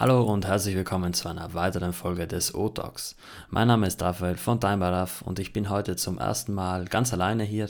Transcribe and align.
Hallo 0.00 0.22
und 0.22 0.46
herzlich 0.46 0.76
willkommen 0.76 1.12
zu 1.12 1.28
einer 1.28 1.54
weiteren 1.54 1.92
Folge 1.92 2.28
des 2.28 2.54
O-Talks. 2.54 3.16
Mein 3.50 3.66
Name 3.66 3.88
ist 3.88 4.00
Raphael 4.00 4.36
von 4.36 4.60
Timebaraff 4.60 5.22
und 5.22 5.40
ich 5.40 5.52
bin 5.52 5.70
heute 5.70 5.96
zum 5.96 6.18
ersten 6.18 6.54
Mal 6.54 6.84
ganz 6.84 7.12
alleine 7.12 7.42
hier. 7.42 7.68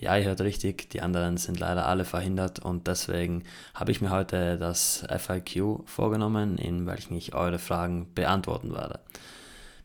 Ja, 0.00 0.16
ihr 0.16 0.24
hört 0.24 0.40
richtig, 0.40 0.88
die 0.88 1.02
anderen 1.02 1.36
sind 1.36 1.60
leider 1.60 1.86
alle 1.86 2.06
verhindert 2.06 2.60
und 2.60 2.86
deswegen 2.86 3.42
habe 3.74 3.92
ich 3.92 4.00
mir 4.00 4.08
heute 4.08 4.56
das 4.56 5.04
FIQ 5.06 5.82
vorgenommen, 5.84 6.56
in 6.56 6.86
welchem 6.86 7.14
ich 7.14 7.34
eure 7.34 7.58
Fragen 7.58 8.06
beantworten 8.14 8.72
werde. 8.72 9.00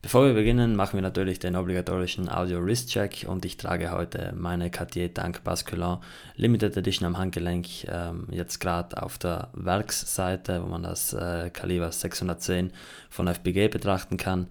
Bevor 0.04 0.26
wir 0.26 0.34
beginnen, 0.34 0.76
machen 0.76 0.98
wir 0.98 1.04
natürlich 1.04 1.38
den 1.38 1.56
obligatorischen 1.56 2.28
Audio 2.28 2.66
Wrist 2.66 2.90
Check 2.90 3.28
und 3.28 3.46
ich 3.46 3.58
trage 3.58 3.92
heute 3.92 4.34
meine 4.36 4.72
Cartier 4.72 5.14
Tank 5.14 5.44
Basculin 5.44 5.98
Limited 6.38 6.76
Edition 6.76 7.06
am 7.06 7.20
Handgelenk, 7.20 7.68
ähm, 7.88 8.26
jetzt 8.32 8.60
gerade 8.60 9.00
auf 9.02 9.20
der 9.20 9.50
Werksseite, 9.54 10.64
wo 10.64 10.68
man 10.68 10.82
das 10.82 11.14
äh, 11.14 11.52
Kaliber 11.52 11.92
610 11.92 12.72
von 13.12 13.28
FPG 13.28 13.68
betrachten 13.68 14.18
kann. 14.18 14.48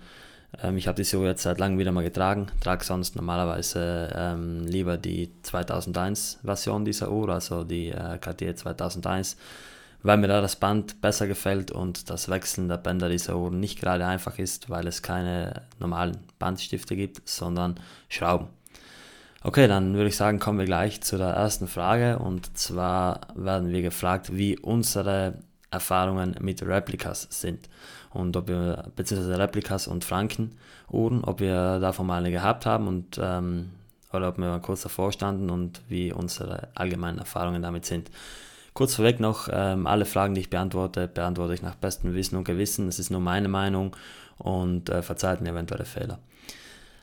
Ähm, 0.62 0.76
ich 0.76 0.86
habe 0.86 0.94
die 0.94 1.04
so 1.04 1.24
jetzt 1.24 1.42
seit 1.42 1.58
langem 1.58 1.80
wieder 1.80 1.90
mal 1.90 2.04
getragen, 2.04 2.46
trage 2.60 2.84
sonst 2.84 3.16
normalerweise 3.16 4.08
ähm, 4.14 4.66
lieber 4.68 4.98
die 4.98 5.32
2001 5.42 6.38
Version 6.44 6.84
dieser 6.84 7.10
Uhr, 7.10 7.28
also 7.28 7.64
die 7.64 7.88
äh, 7.88 8.18
Cartier 8.18 8.54
2001 8.54 9.36
weil 10.02 10.16
mir 10.16 10.28
da 10.28 10.40
das 10.40 10.56
Band 10.56 11.00
besser 11.00 11.26
gefällt 11.26 11.70
und 11.70 12.10
das 12.10 12.28
Wechseln 12.28 12.68
der 12.68 12.78
Bänder 12.78 13.08
dieser 13.08 13.36
Uhren 13.36 13.60
nicht 13.60 13.80
gerade 13.80 14.06
einfach 14.06 14.38
ist, 14.38 14.70
weil 14.70 14.86
es 14.86 15.02
keine 15.02 15.62
normalen 15.78 16.18
Bandstifte 16.38 16.96
gibt, 16.96 17.28
sondern 17.28 17.78
Schrauben. 18.08 18.48
Okay, 19.42 19.68
dann 19.68 19.94
würde 19.94 20.08
ich 20.08 20.16
sagen, 20.16 20.38
kommen 20.38 20.58
wir 20.58 20.66
gleich 20.66 21.00
zu 21.00 21.16
der 21.16 21.28
ersten 21.28 21.66
Frage 21.66 22.18
und 22.18 22.56
zwar 22.58 23.20
werden 23.34 23.70
wir 23.70 23.80
gefragt, 23.82 24.36
wie 24.36 24.58
unsere 24.58 25.34
Erfahrungen 25.70 26.36
mit 26.40 26.62
Replikas 26.62 27.26
sind 27.30 27.68
und 28.10 28.36
ob 28.36 28.48
wir, 28.48 28.84
beziehungsweise 28.96 29.38
Replikas 29.38 29.86
und 29.86 30.04
Frankenuhren, 30.04 31.24
ob 31.24 31.40
wir 31.40 31.78
davon 31.78 32.06
mal 32.06 32.18
eine 32.18 32.30
gehabt 32.30 32.66
haben 32.66 32.86
und 32.88 33.18
ähm, 33.22 33.70
oder 34.12 34.28
ob 34.28 34.38
wir 34.38 34.48
mal 34.48 34.60
kurz 34.60 34.82
davor 34.82 35.12
standen 35.12 35.50
und 35.50 35.82
wie 35.88 36.12
unsere 36.12 36.68
allgemeinen 36.74 37.18
Erfahrungen 37.18 37.62
damit 37.62 37.86
sind. 37.86 38.10
Kurz 38.72 38.94
vorweg 38.94 39.20
noch, 39.20 39.48
ähm, 39.52 39.86
alle 39.86 40.04
Fragen, 40.04 40.34
die 40.34 40.42
ich 40.42 40.50
beantworte, 40.50 41.08
beantworte 41.08 41.54
ich 41.54 41.62
nach 41.62 41.74
bestem 41.74 42.14
Wissen 42.14 42.36
und 42.36 42.44
Gewissen. 42.44 42.88
Es 42.88 42.98
ist 42.98 43.10
nur 43.10 43.20
meine 43.20 43.48
Meinung 43.48 43.96
und 44.38 44.88
äh, 44.88 45.02
verzeiht 45.02 45.40
mir 45.40 45.50
eventuelle 45.50 45.84
Fehler. 45.84 46.18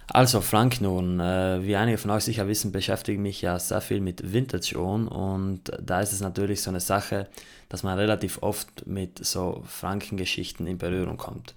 Also 0.10 0.40
Frank 0.40 0.80
nun, 0.80 1.20
äh, 1.20 1.62
wie 1.64 1.76
einige 1.76 1.98
von 1.98 2.12
euch 2.12 2.24
sicher 2.24 2.48
wissen, 2.48 2.72
beschäftige 2.72 3.18
ich 3.18 3.22
mich 3.22 3.42
ja 3.42 3.60
sehr 3.60 3.82
viel 3.82 4.00
mit 4.00 4.32
Vintage-Uhren 4.32 5.10
und 5.10 5.64
da 5.82 6.00
ist 6.00 6.14
es 6.14 6.22
natürlich 6.22 6.62
so 6.62 6.70
eine 6.70 6.80
Sache, 6.80 7.28
dass 7.68 7.84
man 7.84 7.98
relativ 8.00 8.42
oft 8.42 8.88
mit 8.88 9.24
so 9.26 9.64
Frankengeschichten 9.68 10.66
in 10.66 10.78
Berührung 10.78 11.18
kommt. 11.18 11.56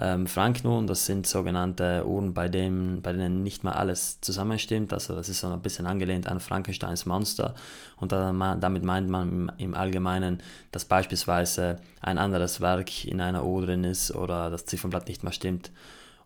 Ähm, 0.00 0.28
Franken-Uhren, 0.28 0.86
das 0.86 1.06
sind 1.06 1.26
sogenannte 1.26 2.06
Uhren, 2.06 2.32
bei, 2.32 2.48
dem, 2.48 3.02
bei 3.02 3.12
denen 3.12 3.42
nicht 3.42 3.64
mal 3.64 3.72
alles 3.72 4.20
zusammenstimmt. 4.20 4.92
Also 4.92 5.14
das 5.14 5.28
ist 5.28 5.40
so 5.40 5.48
ein 5.48 5.60
bisschen 5.60 5.86
angelehnt 5.86 6.28
an 6.28 6.38
Frankensteins 6.38 7.04
Monster. 7.04 7.54
Und 7.96 8.12
damit 8.12 8.84
meint 8.84 9.08
man 9.08 9.50
im 9.58 9.74
Allgemeinen, 9.74 10.40
dass 10.70 10.84
beispielsweise 10.84 11.80
ein 12.00 12.18
anderes 12.18 12.60
Werk 12.60 13.04
in 13.04 13.20
einer 13.20 13.44
Uhr 13.44 13.66
drin 13.66 13.82
ist 13.82 14.14
oder 14.14 14.50
das 14.50 14.66
Ziffernblatt 14.66 15.08
nicht 15.08 15.24
mal 15.24 15.32
stimmt. 15.32 15.72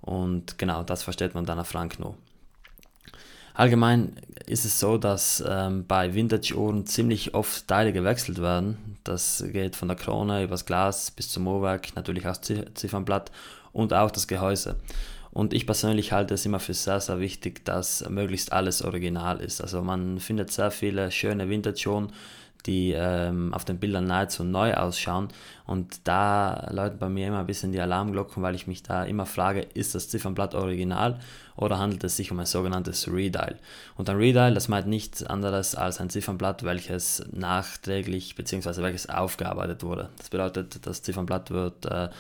Und 0.02 0.58
genau, 0.58 0.82
das 0.82 1.02
versteht 1.02 1.34
man 1.34 1.46
dann 1.46 1.58
auf 1.58 1.68
Franken-Uhr. 1.68 2.14
Allgemein 3.54 4.16
ist 4.46 4.64
es 4.64 4.80
so, 4.80 4.96
dass 4.96 5.42
ähm, 5.46 5.86
bei 5.86 6.14
Vintage-Uhren 6.14 6.86
ziemlich 6.86 7.34
oft 7.34 7.68
Teile 7.68 7.92
gewechselt 7.92 8.40
werden. 8.40 8.96
Das 9.04 9.44
geht 9.52 9.76
von 9.76 9.88
der 9.88 9.96
Krone 9.96 10.44
übers 10.44 10.64
Glas 10.64 11.10
bis 11.10 11.30
zum 11.30 11.46
Uhrwerk, 11.46 11.94
natürlich 11.94 12.26
auch 12.26 12.38
Ziffernblatt 12.38 13.30
und 13.72 13.92
auch 13.92 14.10
das 14.10 14.28
Gehäuse. 14.28 14.76
Und 15.32 15.54
ich 15.54 15.64
persönlich 15.64 16.12
halte 16.12 16.34
es 16.34 16.44
immer 16.44 16.60
für 16.60 16.74
sehr, 16.74 17.00
sehr 17.00 17.18
wichtig, 17.18 17.64
dass 17.64 18.08
möglichst 18.08 18.52
alles 18.52 18.83
original 18.83 19.40
ist. 19.40 19.62
Also 19.62 19.80
man 19.80 20.20
findet 20.20 20.52
sehr 20.52 20.70
viele 20.70 21.10
schöne 21.10 21.48
Vintage-Uhren, 21.48 22.12
die 22.66 22.92
ähm, 22.92 23.52
auf 23.55 23.64
den 23.64 23.78
Bildern 23.78 24.05
nahezu 24.05 24.44
neu 24.44 24.74
ausschauen. 24.74 25.28
Und 25.66 26.00
da 26.05 26.68
läuten 26.70 26.98
bei 26.98 27.08
mir 27.08 27.28
immer 27.28 27.40
ein 27.40 27.46
bisschen 27.46 27.72
die 27.72 27.80
Alarmglocken, 27.80 28.42
weil 28.42 28.55
ich 28.55 28.66
mich 28.66 28.82
da 28.82 29.05
immer 29.05 29.27
frage, 29.27 29.61
ist 29.61 29.94
das 29.94 30.11
Ziffernblatt 30.11 30.55
original 30.55 31.18
oder 31.56 31.78
handelt 31.78 32.05
es 32.05 32.16
sich 32.16 32.30
um 32.30 32.38
ein 32.38 32.46
sogenanntes 32.46 33.11
Redial? 33.11 33.58
Und 33.96 34.08
ein 34.11 34.16
Redial, 34.16 34.55
das 34.55 34.68
meint 34.68 34.86
nichts 34.86 35.22
anderes 35.22 35.74
als 35.74 35.98
ein 35.98 36.11
Ziffernblatt, 36.11 36.62
welches 36.62 37.24
nachträglich 37.32 38.34
bzw. 38.34 38.82
welches 38.82 39.08
aufgearbeitet 39.08 39.82
wurde. 39.82 40.11
Das 40.18 40.28
bedeutet, 40.28 40.86
das 40.86 41.02
Ziffernblatt 41.02 41.50
wird 41.50 41.86
äh, 41.86 42.11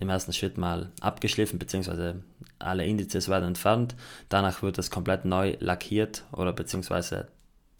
im 0.00 0.08
ersten 0.08 0.32
Schritt 0.32 0.58
mal 0.58 0.90
abgeschliffen, 1.00 1.58
bzw. 1.58 2.14
alle 2.58 2.86
Indizes 2.86 3.28
werden 3.28 3.48
entfernt. 3.48 3.94
Danach 4.28 4.62
wird 4.62 4.78
es 4.78 4.90
komplett 4.90 5.24
neu 5.24 5.56
lackiert 5.60 6.24
oder 6.32 6.52
beziehungsweise 6.52 7.28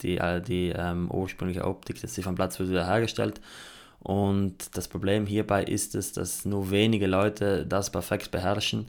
die, 0.02 0.20
die 0.46 0.72
ähm, 0.76 1.10
ursprüngliche 1.10 1.64
Optik 1.64 2.00
des 2.00 2.14
Ziffernblatts 2.14 2.58
wird 2.58 2.70
wieder 2.70 2.86
hergestellt. 2.86 3.40
Und 4.00 4.76
das 4.76 4.88
Problem 4.88 5.26
hierbei 5.26 5.64
ist 5.64 5.94
es, 5.94 6.12
dass 6.12 6.44
nur 6.44 6.70
wenige 6.70 7.06
Leute 7.06 7.66
das 7.66 7.90
perfekt 7.90 8.30
beherrschen. 8.30 8.86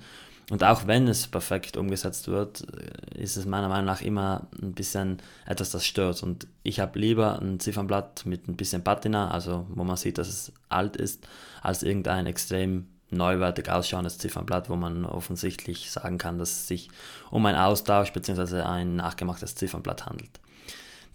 Und 0.49 0.63
auch 0.63 0.87
wenn 0.87 1.07
es 1.07 1.27
perfekt 1.27 1.77
umgesetzt 1.77 2.27
wird, 2.27 2.65
äh, 2.73 3.21
ist 3.21 3.37
es 3.37 3.45
meiner 3.45 3.69
Meinung 3.69 3.85
nach 3.85 4.01
immer 4.01 4.47
ein 4.61 4.73
bisschen 4.73 5.17
etwas, 5.45 5.71
das 5.71 5.85
stört. 5.85 6.23
Und 6.23 6.47
ich 6.63 6.79
habe 6.79 6.99
lieber 6.99 7.39
ein 7.39 7.59
Ziffernblatt 7.59 8.25
mit 8.25 8.47
ein 8.47 8.55
bisschen 8.55 8.83
Patina, 8.83 9.29
also 9.31 9.65
wo 9.69 9.83
man 9.83 9.97
sieht, 9.97 10.17
dass 10.17 10.27
es 10.27 10.51
alt 10.67 10.95
ist, 10.95 11.27
als 11.61 11.83
irgendein 11.83 12.25
extrem 12.25 12.87
neuwertig 13.11 13.69
ausschauendes 13.69 14.17
Ziffernblatt, 14.17 14.69
wo 14.69 14.75
man 14.75 15.05
offensichtlich 15.05 15.91
sagen 15.91 16.17
kann, 16.17 16.37
dass 16.37 16.51
es 16.51 16.67
sich 16.67 16.89
um 17.31 17.45
ein 17.45 17.55
Austausch 17.55 18.13
bzw. 18.13 18.61
ein 18.61 18.95
nachgemachtes 18.95 19.55
Ziffernblatt 19.55 20.05
handelt. 20.05 20.39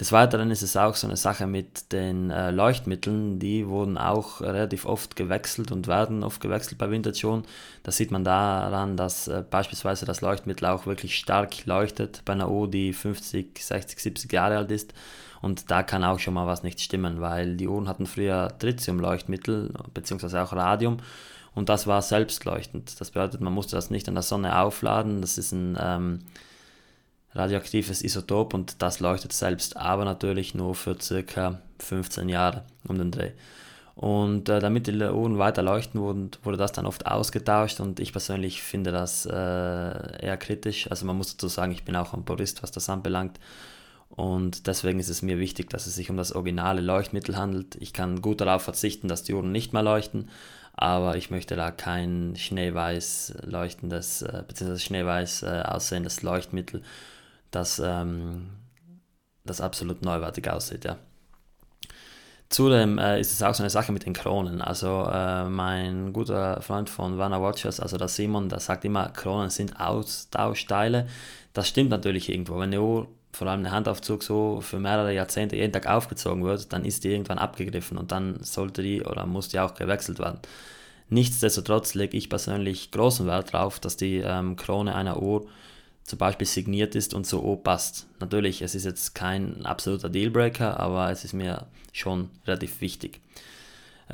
Des 0.01 0.11
Weiteren 0.11 0.51
ist 0.51 0.63
es 0.63 0.77
auch 0.77 0.97
so 0.97 1.07
eine 1.07 1.17
Sache 1.17 1.47
mit 1.47 1.93
den 1.93 2.31
äh, 2.31 2.51
Leuchtmitteln, 2.51 3.39
die 3.39 3.69
wurden 3.69 3.97
auch 3.97 4.41
relativ 4.41 4.87
oft 4.87 5.15
gewechselt 5.15 5.71
und 5.71 5.87
werden 5.87 6.25
oft 6.25 6.41
gewechselt 6.41 6.79
bei 6.79 6.91
Vintage 6.91 7.43
Das 7.85 7.97
sieht 7.97 8.11
man 8.11 8.25
daran, 8.25 8.97
dass 8.97 9.29
äh, 9.29 9.45
beispielsweise 9.49 10.05
das 10.05 10.21
Leuchtmittel 10.21 10.67
auch 10.67 10.87
wirklich 10.87 11.17
stark 11.17 11.65
leuchtet 11.67 12.23
bei 12.25 12.33
einer 12.33 12.51
Uhr, 12.51 12.69
die 12.69 12.93
50, 12.93 13.57
60, 13.57 14.01
70 14.01 14.33
Jahre 14.33 14.57
alt 14.57 14.73
ist. 14.73 14.95
Und 15.41 15.71
da 15.71 15.85
kann 15.85 16.03
auch 16.03 16.19
schon 16.19 16.35
mal 16.35 16.49
was 16.49 16.65
nicht 16.65 16.81
stimmen, 16.81 17.21
weil 17.21 17.57
die 17.57 17.69
Uhren 17.69 17.87
hatten 17.87 18.07
früher 18.07 18.53
Tritium-Leuchtmittel 18.59 19.75
beziehungsweise 19.93 20.43
auch 20.43 20.53
Radium 20.53 20.97
und 21.55 21.69
das 21.69 21.87
war 21.87 22.03
selbstleuchtend. 22.03 23.01
Das 23.01 23.11
bedeutet, 23.11 23.41
man 23.41 23.53
musste 23.53 23.77
das 23.77 23.91
nicht 23.91 24.09
an 24.09 24.15
der 24.15 24.23
Sonne 24.23 24.59
aufladen. 24.59 25.21
Das 25.21 25.39
ist 25.39 25.53
ein 25.53 25.79
ähm, 25.81 26.21
radioaktives 27.33 28.03
Isotop 28.03 28.55
und 28.55 28.83
das 28.83 29.01
leuchtet 29.01 29.33
selbst, 29.33 29.77
aber 29.77 30.05
natürlich 30.05 30.55
nur 30.55 30.75
für 30.75 30.97
circa 31.01 31.61
15 31.79 32.29
Jahre 32.29 32.65
um 32.89 32.99
den 32.99 33.11
Dreh. 33.11 33.33
Und 33.95 34.49
äh, 34.49 34.59
damit 34.59 34.89
die 34.89 34.97
Uhren 34.97 35.39
weiter 35.39 35.63
leuchten, 35.63 36.01
wurden, 36.01 36.31
wurde 36.43 36.57
das 36.57 36.73
dann 36.73 36.87
oft 36.87 37.07
ausgetauscht 37.07 37.79
und 37.79 38.01
ich 38.01 38.11
persönlich 38.11 38.61
finde 38.61 38.91
das 38.91 39.25
äh, 39.25 39.33
eher 39.33 40.37
kritisch. 40.37 40.91
Also 40.91 41.07
man 41.07 41.17
muss 41.17 41.37
dazu 41.37 41.47
sagen, 41.47 41.71
ich 41.71 41.85
bin 41.85 41.95
auch 41.95 42.13
ein 42.13 42.25
Purist, 42.25 42.63
was 42.65 42.73
das 42.73 42.89
anbelangt. 42.89 43.39
Und 44.09 44.67
deswegen 44.67 45.01
ist 45.01 45.09
es 45.09 45.23
mir 45.23 45.39
wichtig, 45.39 45.71
dass 45.71 45.87
es 45.87 45.95
sich 45.95 46.11
um 46.11 46.17
das 46.17 46.33
originale 46.33 46.81
Leuchtmittel 46.81 47.37
handelt. 47.37 47.77
Ich 47.77 47.93
kann 47.93 48.23
gut 48.23 48.41
darauf 48.41 48.63
verzichten, 48.63 49.09
dass 49.09 49.23
die 49.23 49.35
Uhren 49.35 49.53
nicht 49.53 49.73
mehr 49.73 49.83
leuchten, 49.83 50.29
aber 50.77 51.17
ich 51.17 51.31
möchte 51.31 51.57
da 51.57 51.71
kein 51.71 52.35
schneeweiß 52.37 53.35
leuchtendes, 53.43 54.23
äh, 54.23 54.43
beziehungsweise 54.47 54.81
schneeweiß 54.85 55.43
äh, 55.45 55.63
aussehendes 55.65 56.23
Leuchtmittel 56.23 56.83
das, 57.51 57.81
ähm, 57.85 58.51
das 59.45 59.61
absolut 59.61 60.03
neuwertig 60.03 60.49
aussieht, 60.51 60.85
ja. 60.85 60.97
Zudem 62.51 62.99
äh, 62.99 63.21
ist 63.21 63.33
es 63.33 63.43
auch 63.43 63.55
so 63.55 63.63
eine 63.63 63.71
Sache 63.71 63.91
mit 63.91 64.07
den 64.07 64.13
Kronen. 64.13 64.61
Also 64.61 65.09
äh, 65.11 65.45
mein 65.45 66.13
guter 66.13 66.61
Freund 66.61 66.89
von 66.91 67.19
Warner 67.19 67.43
Watchers, 67.43 67.81
also 67.81 67.97
der 67.97 68.09
Simon, 68.09 68.49
der 68.49 68.61
sagt 68.61 68.85
immer, 68.85 69.09
Kronen 69.09 69.51
sind 69.51 69.81
Austauschteile. 69.81 71.09
Das 71.53 71.69
stimmt 71.69 71.91
natürlich 71.91 72.29
irgendwo. 72.29 72.55
Wenn 72.55 72.65
eine 72.65 72.81
Uhr, 72.81 73.09
vor 73.35 73.49
allem 73.49 73.61
eine 73.61 73.73
Handaufzug, 73.73 74.23
so 74.23 74.61
für 74.61 74.79
mehrere 74.79 75.13
Jahrzehnte 75.13 75.57
jeden 75.57 75.73
Tag 75.73 75.87
aufgezogen 75.87 76.45
wird, 76.45 76.73
dann 76.73 76.85
ist 76.85 77.05
die 77.05 77.11
irgendwann 77.11 77.39
abgegriffen 77.39 77.99
und 77.99 78.13
dann 78.13 78.43
sollte 78.43 78.83
die 78.83 79.03
oder 79.03 79.27
muss 79.27 79.49
die 79.49 79.59
auch 79.59 79.75
gewechselt 79.75 80.19
werden. 80.19 80.39
Nichtsdestotrotz 81.11 81.95
lege 81.95 82.17
ich 82.17 82.31
persönlich 82.31 82.91
großen 82.91 83.27
Wert 83.27 83.53
darauf, 83.53 83.81
dass 83.81 83.97
die 83.97 84.19
ähm, 84.19 84.57
Krone 84.57 84.95
einer 84.95 85.21
Uhr 85.21 85.47
zum 86.05 86.19
Beispiel 86.19 86.47
signiert 86.47 86.95
ist 86.95 87.15
und 87.15 87.27
so 87.27 87.57
passt. 87.57 88.07
Natürlich, 88.21 88.63
es 88.63 88.75
ist 88.75 88.85
jetzt 88.85 89.15
kein 89.15 89.65
absoluter 89.67 90.09
Dealbreaker, 90.09 90.79
aber 90.79 91.11
es 91.11 91.25
ist 91.25 91.33
mir 91.33 91.67
schon 91.93 92.31
relativ 92.47 92.81
wichtig. 92.81 93.21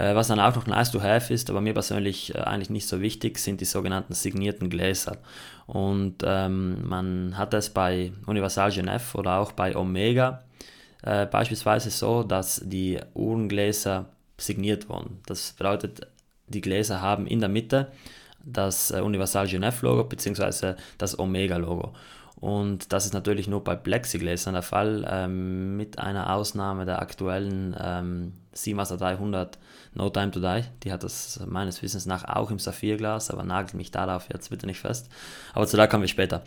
Äh, 0.01 0.15
was 0.15 0.29
dann 0.29 0.41
auch 0.41 0.57
noch 0.57 0.67
nice 0.67 0.91
to 0.91 1.03
have 1.03 1.33
ist, 1.33 1.51
aber 1.51 1.61
mir 1.61 1.75
persönlich 1.75 2.35
äh, 2.35 2.39
eigentlich 2.39 2.71
nicht 2.71 2.89
so 2.89 3.01
wichtig, 3.01 3.39
sind 3.39 3.61
die 3.61 3.67
sogenannten 3.67 4.15
signierten 4.15 4.71
Gläser. 4.71 5.19
Und 5.67 6.23
ähm, 6.25 6.89
man 6.89 7.37
hat 7.37 7.53
es 7.53 7.69
bei 7.71 8.13
Universal 8.27 8.71
Genève 8.71 9.15
oder 9.15 9.39
auch 9.39 9.53
bei 9.53 9.77
Omega 9.77 10.43
äh, 11.03 11.27
beispielsweise 11.27 11.91
so, 11.91 12.23
dass 12.23 12.63
die 12.65 12.99
Uhrengläser 13.15 14.07
signiert 14.39 14.89
wurden. 14.89 15.21
Das 15.27 15.53
bedeutet, 15.53 16.07
die 16.47 16.63
Gläser 16.63 17.03
haben 17.03 17.27
in 17.27 17.41
der 17.41 17.51
Mitte 17.51 17.89
das 18.43 18.91
äh, 18.91 19.01
Universal 19.01 19.47
Genève 19.47 19.83
Logo 19.83 20.05
bzw. 20.05 20.77
das 20.97 21.19
Omega 21.19 21.59
Logo. 21.59 21.93
Und 22.37 22.95
das 22.95 23.05
ist 23.05 23.13
natürlich 23.13 23.49
nur 23.49 23.63
bei 23.63 23.77
Plexigläsern 23.77 24.55
der 24.55 24.63
Fall, 24.63 25.07
ähm, 25.11 25.77
mit 25.77 25.99
einer 25.99 26.35
Ausnahme 26.35 26.87
der 26.87 27.03
aktuellen 27.03 27.77
ähm, 27.79 28.33
Seamaster 28.53 28.97
300 28.97 29.59
No 29.95 30.11
Time 30.11 30.31
to 30.31 30.41
Die. 30.41 30.65
Die 30.83 30.93
hat 30.93 31.03
das 31.03 31.41
meines 31.47 31.83
Wissens 31.83 32.07
nach 32.07 32.25
auch 32.25 32.51
im 32.51 32.59
Saphirglas, 32.59 33.31
aber 33.31 33.43
nagelt 33.43 33.75
mich 33.75 33.91
darauf 33.91 34.29
jetzt 34.33 34.51
bitte 34.51 34.67
nicht 34.67 34.81
fest. 34.81 35.09
Aber 35.55 35.67
zu 35.67 35.77
da 35.77 35.87
kommen 35.87 36.03
wir 36.03 36.09
später. 36.09 36.43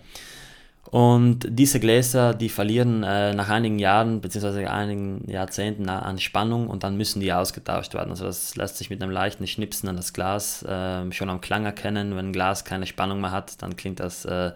Und 0.91 1.47
diese 1.49 1.79
Gläser, 1.79 2.33
die 2.33 2.49
verlieren 2.49 3.03
äh, 3.03 3.33
nach 3.33 3.49
einigen 3.49 3.79
Jahren 3.79 4.21
bzw. 4.21 4.67
einigen 4.67 5.27
Jahrzehnten 5.29 5.89
an 5.89 6.19
Spannung 6.19 6.67
und 6.67 6.83
dann 6.83 6.97
müssen 6.97 7.19
die 7.19 7.33
ausgetauscht 7.33 7.93
werden. 7.93 8.11
Also 8.11 8.25
das 8.25 8.55
lässt 8.55 8.77
sich 8.77 8.89
mit 8.89 9.01
einem 9.01 9.11
leichten 9.11 9.47
Schnipsen 9.47 9.89
an 9.89 9.95
das 9.95 10.13
Glas 10.13 10.61
äh, 10.63 11.11
schon 11.11 11.29
am 11.29 11.41
Klang 11.41 11.65
erkennen. 11.65 12.15
Wenn 12.15 12.27
ein 12.27 12.33
Glas 12.33 12.65
keine 12.65 12.85
Spannung 12.85 13.21
mehr 13.21 13.31
hat, 13.31 13.61
dann 13.61 13.75
klingt 13.75 14.01
das 14.01 14.25
äh, 14.25 14.51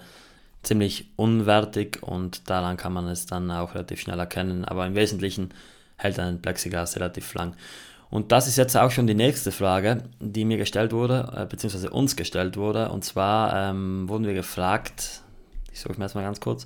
ziemlich 0.63 1.05
unwertig 1.15 2.03
und 2.03 2.50
daran 2.50 2.77
kann 2.77 2.93
man 2.93 3.07
es 3.07 3.25
dann 3.25 3.50
auch 3.50 3.73
relativ 3.73 4.01
schnell 4.01 4.19
erkennen. 4.19 4.65
Aber 4.65 4.85
im 4.85 4.95
Wesentlichen 4.95 5.50
hält 5.97 6.19
ein 6.19 6.41
Plexiglas 6.41 6.95
relativ 6.95 7.33
lang. 7.33 7.55
Und 8.09 8.31
das 8.31 8.47
ist 8.47 8.57
jetzt 8.57 8.77
auch 8.77 8.91
schon 8.91 9.07
die 9.07 9.15
nächste 9.15 9.51
Frage, 9.51 10.03
die 10.19 10.45
mir 10.45 10.57
gestellt 10.57 10.94
wurde, 10.94 11.33
äh, 11.35 11.45
beziehungsweise 11.45 11.89
uns 11.89 12.15
gestellt 12.15 12.55
wurde. 12.55 12.89
Und 12.89 13.03
zwar 13.03 13.71
ähm, 13.71 14.07
wurden 14.07 14.25
wir 14.25 14.33
gefragt, 14.33 15.23
ich 15.73 15.81
suche 15.81 15.97
mir 15.97 16.05
erstmal 16.05 16.23
ganz 16.23 16.39
kurz, 16.39 16.65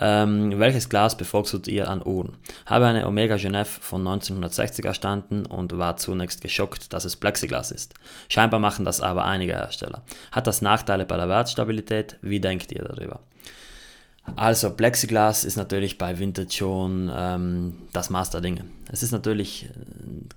ähm, 0.00 0.58
welches 0.58 0.88
Glas 0.88 1.16
bevorzugt 1.16 1.68
ihr 1.68 1.88
an 1.88 2.02
Uhren? 2.04 2.38
Habe 2.64 2.86
eine 2.86 3.06
Omega 3.06 3.34
Genève 3.34 3.66
von 3.66 4.00
1960 4.00 4.84
erstanden 4.84 5.44
und 5.44 5.76
war 5.76 5.96
zunächst 5.96 6.40
geschockt, 6.40 6.92
dass 6.92 7.04
es 7.04 7.16
Plexiglas 7.16 7.70
ist. 7.70 7.94
Scheinbar 8.28 8.58
machen 8.58 8.84
das 8.84 9.00
aber 9.00 9.26
einige 9.26 9.52
Hersteller. 9.52 10.02
Hat 10.32 10.46
das 10.46 10.62
Nachteile 10.62 11.04
bei 11.04 11.16
der 11.16 11.28
Wertstabilität? 11.28 12.16
Wie 12.22 12.40
denkt 12.40 12.72
ihr 12.72 12.82
darüber? 12.82 13.20
Also 14.36 14.70
Plexiglas 14.70 15.44
ist 15.44 15.56
natürlich 15.56 15.98
bei 15.98 16.18
Vintage 16.18 16.52
schon 16.52 17.10
ähm, 17.14 17.74
das 17.92 18.10
Maß 18.10 18.30
der 18.30 18.40
Dinge. 18.40 18.64
Es 18.90 19.02
ist 19.02 19.12
natürlich 19.12 19.66
äh, 19.66 19.68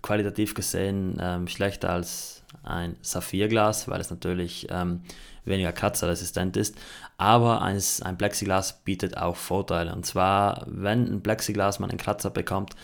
qualitativ 0.01 0.53
gesehen 0.53 1.17
ähm, 1.19 1.47
schlechter 1.47 1.91
als 1.91 2.43
ein 2.63 2.95
Saphirglas, 3.01 3.88
weil 3.88 4.01
es 4.01 4.09
natürlich 4.09 4.67
ähm, 4.69 5.01
weniger 5.45 5.71
kratzerresistent 5.71 6.57
ist. 6.57 6.75
Aber 7.17 7.61
ein, 7.61 7.81
ein 8.01 8.17
Plexiglas 8.17 8.83
bietet 8.83 9.17
auch 9.17 9.35
Vorteile. 9.35 9.94
Und 9.94 10.05
zwar, 10.05 10.65
wenn 10.67 11.05
ein 11.11 11.23
Plexiglas 11.23 11.79
mal 11.79 11.89
einen 11.89 11.97
Kratzer 11.97 12.29
bekommt, 12.29 12.75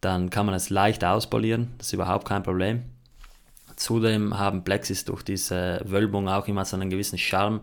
dann 0.00 0.30
kann 0.30 0.46
man 0.46 0.54
es 0.54 0.70
leicht 0.70 1.04
auspolieren. 1.04 1.74
Das 1.78 1.88
ist 1.88 1.92
überhaupt 1.92 2.28
kein 2.28 2.42
Problem. 2.42 2.84
Zudem 3.76 4.38
haben 4.38 4.64
Plexis 4.64 5.04
durch 5.04 5.22
diese 5.22 5.82
Wölbung 5.84 6.28
auch 6.28 6.48
immer 6.48 6.64
so 6.64 6.76
einen 6.76 6.88
gewissen 6.88 7.18
Charme, 7.18 7.60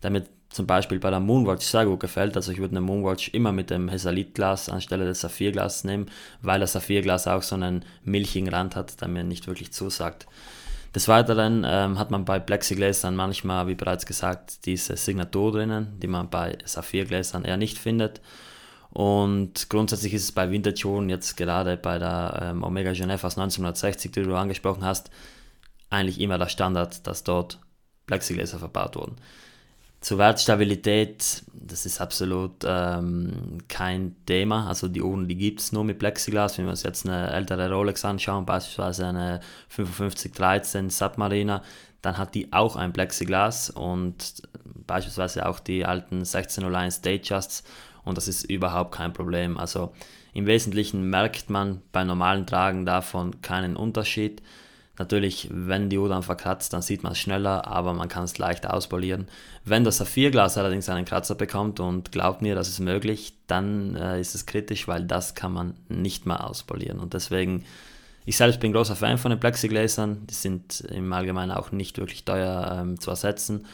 damit 0.00 0.28
zum 0.54 0.68
Beispiel 0.68 1.00
bei 1.00 1.10
der 1.10 1.18
Moonwatch 1.18 1.66
sehr 1.66 1.84
gut 1.84 1.98
gefällt. 1.98 2.36
Also 2.36 2.52
ich 2.52 2.58
würde 2.58 2.76
eine 2.76 2.80
Moonwatch 2.80 3.30
immer 3.30 3.50
mit 3.50 3.70
dem 3.70 3.88
Hesalit-Glas 3.88 4.68
anstelle 4.68 5.04
des 5.04 5.20
Saphirglas 5.20 5.82
nehmen, 5.82 6.06
weil 6.42 6.60
das 6.60 6.72
Saphirglas 6.72 7.26
auch 7.26 7.42
so 7.42 7.56
einen 7.56 7.84
milchigen 8.04 8.48
Rand 8.48 8.76
hat, 8.76 9.00
der 9.00 9.08
mir 9.08 9.24
nicht 9.24 9.48
wirklich 9.48 9.72
zusagt. 9.72 10.26
Des 10.94 11.08
Weiteren 11.08 11.64
ähm, 11.66 11.98
hat 11.98 12.12
man 12.12 12.24
bei 12.24 12.38
Plexigläsern 12.38 13.16
manchmal, 13.16 13.66
wie 13.66 13.74
bereits 13.74 14.06
gesagt, 14.06 14.64
diese 14.64 14.96
Signatur 14.96 15.50
drinnen, 15.50 15.98
die 16.00 16.06
man 16.06 16.30
bei 16.30 16.56
Saphirgläsern 16.64 17.44
eher 17.44 17.56
nicht 17.56 17.76
findet. 17.76 18.20
Und 18.90 19.68
grundsätzlich 19.70 20.14
ist 20.14 20.22
es 20.22 20.32
bei 20.32 20.52
Vintage 20.52 21.04
jetzt 21.08 21.36
gerade 21.36 21.76
bei 21.76 21.98
der 21.98 22.38
ähm, 22.42 22.62
Omega 22.62 22.92
Genève 22.92 23.24
aus 23.24 23.36
1960, 23.36 24.12
die 24.12 24.22
du 24.22 24.36
angesprochen 24.36 24.84
hast, 24.84 25.10
eigentlich 25.90 26.20
immer 26.20 26.38
der 26.38 26.48
Standard, 26.48 27.04
dass 27.08 27.24
dort 27.24 27.58
Plexigläser 28.06 28.60
verbaut 28.60 28.94
wurden. 28.94 29.16
Zur 30.04 30.18
Wertstabilität, 30.18 31.42
das 31.54 31.86
ist 31.86 31.98
absolut 31.98 32.56
ähm, 32.66 33.56
kein 33.68 34.14
Thema. 34.26 34.68
Also 34.68 34.86
die 34.86 35.00
Uhren, 35.00 35.28
die 35.28 35.34
gibt 35.34 35.60
es 35.60 35.72
nur 35.72 35.82
mit 35.82 35.98
Plexiglas. 35.98 36.58
Wenn 36.58 36.66
wir 36.66 36.72
uns 36.72 36.82
jetzt 36.82 37.08
eine 37.08 37.32
ältere 37.32 37.72
Rolex 37.72 38.04
anschauen, 38.04 38.44
beispielsweise 38.44 39.06
eine 39.06 39.40
5513 39.70 40.90
Submariner, 40.90 41.62
dann 42.02 42.18
hat 42.18 42.34
die 42.34 42.52
auch 42.52 42.76
ein 42.76 42.92
Plexiglas 42.92 43.70
und 43.70 44.42
beispielsweise 44.86 45.46
auch 45.46 45.58
die 45.58 45.86
alten 45.86 46.16
1601 46.16 47.00
Datejusts 47.00 47.64
und 48.04 48.18
das 48.18 48.28
ist 48.28 48.44
überhaupt 48.44 48.94
kein 48.94 49.14
Problem. 49.14 49.56
Also 49.56 49.94
im 50.34 50.44
Wesentlichen 50.44 51.08
merkt 51.08 51.48
man 51.48 51.80
bei 51.92 52.04
normalen 52.04 52.46
Tragen 52.46 52.84
davon 52.84 53.40
keinen 53.40 53.74
Unterschied. 53.74 54.42
Natürlich, 54.96 55.48
wenn 55.50 55.90
die 55.90 55.98
Uhr 55.98 56.08
dann 56.08 56.22
verkratzt, 56.22 56.72
dann 56.72 56.82
sieht 56.82 57.02
man 57.02 57.12
es 57.12 57.18
schneller, 57.18 57.66
aber 57.66 57.94
man 57.94 58.08
kann 58.08 58.24
es 58.24 58.38
leicht 58.38 58.66
auspolieren. 58.66 59.26
Wenn 59.64 59.82
das 59.82 59.96
Saphirglas 59.96 60.56
allerdings 60.56 60.88
einen 60.88 61.04
Kratzer 61.04 61.34
bekommt 61.34 61.80
und 61.80 62.12
glaubt 62.12 62.42
mir, 62.42 62.54
das 62.54 62.68
ist 62.68 62.78
möglich, 62.78 63.34
dann 63.48 63.96
äh, 63.96 64.20
ist 64.20 64.36
es 64.36 64.46
kritisch, 64.46 64.86
weil 64.86 65.04
das 65.04 65.34
kann 65.34 65.52
man 65.52 65.74
nicht 65.88 66.26
mehr 66.26 66.48
auspolieren. 66.48 67.00
Und 67.00 67.12
deswegen, 67.14 67.64
ich 68.24 68.36
selbst 68.36 68.60
bin 68.60 68.72
großer 68.72 68.94
Fan 68.94 69.18
von 69.18 69.30
den 69.30 69.40
Plexigläsern. 69.40 70.28
Die 70.28 70.34
sind 70.34 70.82
im 70.82 71.12
Allgemeinen 71.12 71.50
auch 71.50 71.72
nicht 71.72 71.98
wirklich 71.98 72.24
teuer 72.24 72.78
ähm, 72.80 73.00
zu 73.00 73.10
ersetzen. 73.10 73.66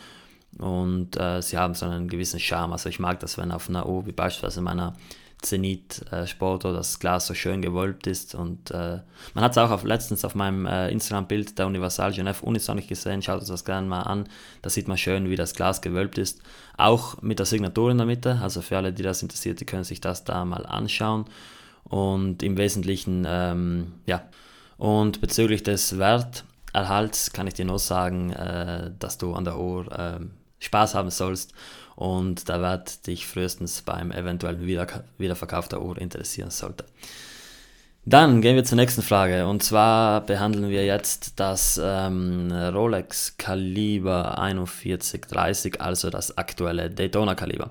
Und 0.56 1.20
äh, 1.20 1.42
sie 1.42 1.58
haben 1.58 1.74
so 1.74 1.84
einen 1.84 2.08
gewissen 2.08 2.40
Charme. 2.40 2.72
Also 2.72 2.88
ich 2.88 2.98
mag 2.98 3.20
das, 3.20 3.36
wenn 3.36 3.52
auf 3.52 3.68
einer 3.68 3.86
Uhr, 3.86 4.06
wie 4.06 4.12
beispielsweise 4.12 4.62
meiner 4.62 4.94
Zenit 5.42 6.02
äh, 6.10 6.26
das 6.62 6.98
Glas 6.98 7.26
so 7.26 7.34
schön 7.34 7.62
gewölbt 7.62 8.06
ist. 8.06 8.34
Und 8.34 8.70
äh, 8.70 9.00
man 9.34 9.44
hat 9.44 9.52
es 9.52 9.58
auch 9.58 9.70
auf, 9.70 9.84
letztens 9.84 10.24
auf 10.24 10.34
meinem 10.34 10.66
äh, 10.66 10.90
Instagram-Bild 10.90 11.58
der 11.58 11.66
Universal 11.66 12.12
Genève 12.12 12.42
Unisonic 12.42 12.88
gesehen. 12.88 13.22
Schaut 13.22 13.42
euch 13.42 13.48
das 13.48 13.64
gerne 13.64 13.86
mal 13.86 14.02
an. 14.02 14.28
Da 14.62 14.70
sieht 14.70 14.88
man 14.88 14.98
schön, 14.98 15.30
wie 15.30 15.36
das 15.36 15.54
Glas 15.54 15.80
gewölbt 15.80 16.18
ist. 16.18 16.42
Auch 16.76 17.20
mit 17.22 17.38
der 17.38 17.46
Signatur 17.46 17.90
in 17.90 17.98
der 17.98 18.06
Mitte. 18.06 18.38
Also 18.42 18.62
für 18.62 18.76
alle, 18.76 18.92
die 18.92 19.02
das 19.02 19.22
interessiert, 19.22 19.60
die 19.60 19.66
können 19.66 19.84
sich 19.84 20.00
das 20.00 20.24
da 20.24 20.44
mal 20.44 20.66
anschauen. 20.66 21.24
Und 21.84 22.42
im 22.42 22.56
Wesentlichen, 22.56 23.24
ähm, 23.26 23.94
ja. 24.06 24.22
Und 24.76 25.20
bezüglich 25.20 25.62
des 25.62 25.98
Werterhalts 25.98 27.32
kann 27.32 27.46
ich 27.46 27.54
dir 27.54 27.64
nur 27.64 27.78
sagen, 27.78 28.30
äh, 28.32 28.90
dass 28.98 29.18
du 29.18 29.34
an 29.34 29.44
der 29.44 29.58
Uhr 29.58 29.86
ähm, 29.96 30.30
Spaß 30.58 30.94
haben 30.94 31.10
sollst 31.10 31.54
und 32.00 32.48
da 32.48 32.62
wird 32.62 33.06
dich 33.06 33.26
frühestens 33.26 33.82
beim 33.82 34.10
eventuellen 34.10 34.66
Wiederverkauf 35.18 35.68
der 35.68 35.82
Uhr 35.82 35.98
interessieren 35.98 36.50
sollte. 36.50 36.86
Dann 38.06 38.40
gehen 38.40 38.56
wir 38.56 38.64
zur 38.64 38.76
nächsten 38.76 39.02
Frage 39.02 39.46
und 39.46 39.62
zwar 39.62 40.22
behandeln 40.22 40.70
wir 40.70 40.86
jetzt 40.86 41.38
das 41.38 41.78
ähm, 41.82 42.50
Rolex 42.50 43.36
Kaliber 43.36 44.34
4130, 44.34 45.82
also 45.82 46.08
das 46.08 46.38
aktuelle 46.38 46.88
Daytona 46.88 47.34
Kaliber. 47.34 47.70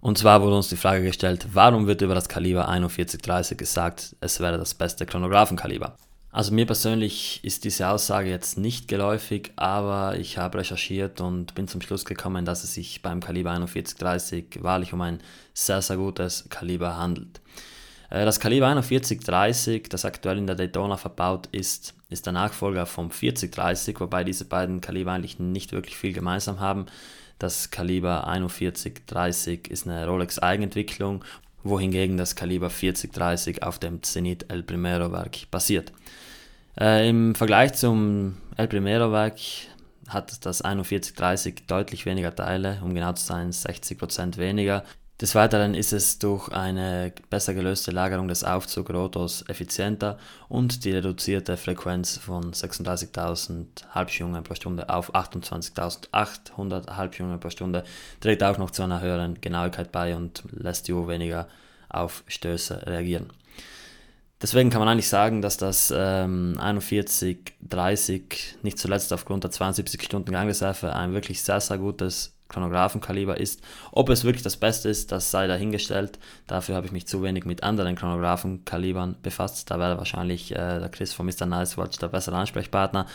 Und 0.00 0.18
zwar 0.18 0.40
wurde 0.40 0.56
uns 0.56 0.68
die 0.68 0.76
Frage 0.76 1.02
gestellt, 1.02 1.48
warum 1.52 1.88
wird 1.88 2.00
über 2.02 2.14
das 2.14 2.28
Kaliber 2.28 2.66
4130 2.66 3.58
gesagt, 3.58 4.14
es 4.20 4.38
wäre 4.38 4.56
das 4.56 4.74
beste 4.74 5.04
Chronographenkaliber? 5.04 5.96
Also 6.34 6.52
mir 6.52 6.66
persönlich 6.66 7.38
ist 7.44 7.62
diese 7.62 7.88
Aussage 7.88 8.28
jetzt 8.28 8.58
nicht 8.58 8.88
geläufig, 8.88 9.52
aber 9.54 10.18
ich 10.18 10.36
habe 10.36 10.58
recherchiert 10.58 11.20
und 11.20 11.54
bin 11.54 11.68
zum 11.68 11.80
Schluss 11.80 12.04
gekommen, 12.04 12.44
dass 12.44 12.64
es 12.64 12.74
sich 12.74 13.02
beim 13.02 13.20
Kaliber 13.20 13.52
4130 13.52 14.58
wahrlich 14.60 14.92
um 14.92 15.00
ein 15.00 15.20
sehr, 15.52 15.80
sehr 15.80 15.96
gutes 15.96 16.48
Kaliber 16.50 16.96
handelt. 16.96 17.40
Äh, 18.10 18.24
das 18.24 18.40
Kaliber 18.40 18.66
4130, 18.82 19.88
das 19.88 20.04
aktuell 20.04 20.38
in 20.38 20.48
der 20.48 20.56
Daytona 20.56 20.96
verbaut 20.96 21.46
ist, 21.52 21.94
ist 22.10 22.26
der 22.26 22.32
Nachfolger 22.32 22.84
vom 22.86 23.12
4030, 23.12 24.00
wobei 24.00 24.24
diese 24.24 24.44
beiden 24.44 24.80
Kaliber 24.80 25.12
eigentlich 25.12 25.38
nicht 25.38 25.70
wirklich 25.70 25.96
viel 25.96 26.12
gemeinsam 26.12 26.58
haben. 26.58 26.86
Das 27.38 27.70
Kaliber 27.70 28.24
4130 28.24 29.70
ist 29.70 29.86
eine 29.86 30.04
Rolex 30.04 30.40
Eigenentwicklung, 30.40 31.24
wohingegen 31.64 32.16
das 32.16 32.36
Kaliber 32.36 32.70
4030 32.70 33.62
auf 33.62 33.78
dem 33.78 34.02
Zenit 34.02 34.50
El 34.50 34.62
Primero 34.62 35.10
Werk 35.10 35.50
basiert. 35.50 35.92
Äh, 36.78 37.08
Im 37.08 37.34
Vergleich 37.34 37.72
zum 37.74 38.36
El 38.56 38.68
Primero 38.68 39.10
Werk 39.10 39.38
hat 40.08 40.44
das 40.44 40.58
4130 40.58 41.66
deutlich 41.66 42.06
weniger 42.06 42.34
Teile, 42.34 42.80
um 42.84 42.94
genau 42.94 43.12
zu 43.14 43.24
sein 43.24 43.50
60% 43.50 44.36
weniger. 44.36 44.84
Des 45.20 45.36
Weiteren 45.36 45.74
ist 45.74 45.92
es 45.92 46.18
durch 46.18 46.48
eine 46.48 47.12
besser 47.30 47.54
gelöste 47.54 47.92
Lagerung 47.92 48.26
des 48.26 48.42
Aufzugrotors 48.42 49.44
effizienter 49.48 50.18
und 50.48 50.84
die 50.84 50.90
reduzierte 50.90 51.56
Frequenz 51.56 52.18
von 52.18 52.52
36.000 52.52 53.86
Halbschwingungen 53.90 54.42
pro 54.42 54.56
Stunde 54.56 54.88
auf 54.88 55.14
28.800 55.14 56.96
Halbschwingungen 56.96 57.38
pro 57.38 57.50
Stunde 57.50 57.84
trägt 58.18 58.42
auch 58.42 58.58
noch 58.58 58.72
zu 58.72 58.82
einer 58.82 59.00
höheren 59.00 59.40
Genauigkeit 59.40 59.92
bei 59.92 60.16
und 60.16 60.42
lässt 60.50 60.88
die 60.88 60.92
Uhr 60.92 61.06
weniger 61.06 61.46
auf 61.88 62.24
Stöße 62.26 62.84
reagieren. 62.84 63.30
Deswegen 64.42 64.68
kann 64.68 64.80
man 64.80 64.88
eigentlich 64.88 65.08
sagen, 65.08 65.42
dass 65.42 65.56
das 65.56 65.94
ähm, 65.96 66.58
4130 66.58 68.56
nicht 68.62 68.80
zuletzt 68.80 69.12
aufgrund 69.12 69.44
der 69.44 69.52
72 69.52 70.02
Stunden 70.02 70.32
Gangreserve 70.32 70.92
ein 70.92 71.14
wirklich 71.14 71.40
sehr, 71.40 71.60
sehr 71.60 71.78
gutes 71.78 72.33
Chronographenkaliber 72.48 73.38
ist. 73.38 73.62
Ob 73.92 74.08
es 74.10 74.24
wirklich 74.24 74.42
das 74.42 74.56
Beste 74.56 74.88
ist, 74.88 75.12
das 75.12 75.30
sei 75.30 75.46
dahingestellt. 75.46 76.18
Dafür 76.46 76.76
habe 76.76 76.86
ich 76.86 76.92
mich 76.92 77.06
zu 77.06 77.22
wenig 77.22 77.44
mit 77.44 77.62
anderen 77.62 77.96
Chronographenkalibern 77.96 79.16
befasst. 79.22 79.70
Da 79.70 79.78
wäre 79.78 79.98
wahrscheinlich 79.98 80.52
äh, 80.52 80.78
der 80.78 80.88
Chris 80.88 81.12
von 81.12 81.26
Mr. 81.26 81.46
Nice 81.46 81.76
Watch 81.78 81.98
der 81.98 82.08
bessere 82.08 82.36
Ansprechpartner. 82.36 83.06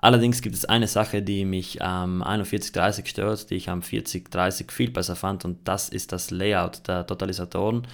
Allerdings 0.00 0.42
gibt 0.42 0.54
es 0.54 0.64
eine 0.64 0.86
Sache, 0.86 1.22
die 1.22 1.44
mich 1.44 1.82
am 1.82 2.22
4130 2.22 3.08
stört, 3.08 3.50
die 3.50 3.56
ich 3.56 3.68
am 3.68 3.82
4030 3.82 4.70
viel 4.70 4.90
besser 4.92 5.16
fand 5.16 5.44
und 5.44 5.66
das 5.66 5.88
ist 5.88 6.12
das 6.12 6.30
Layout 6.30 6.86
der 6.86 7.04
Totalisatoren. 7.04 7.86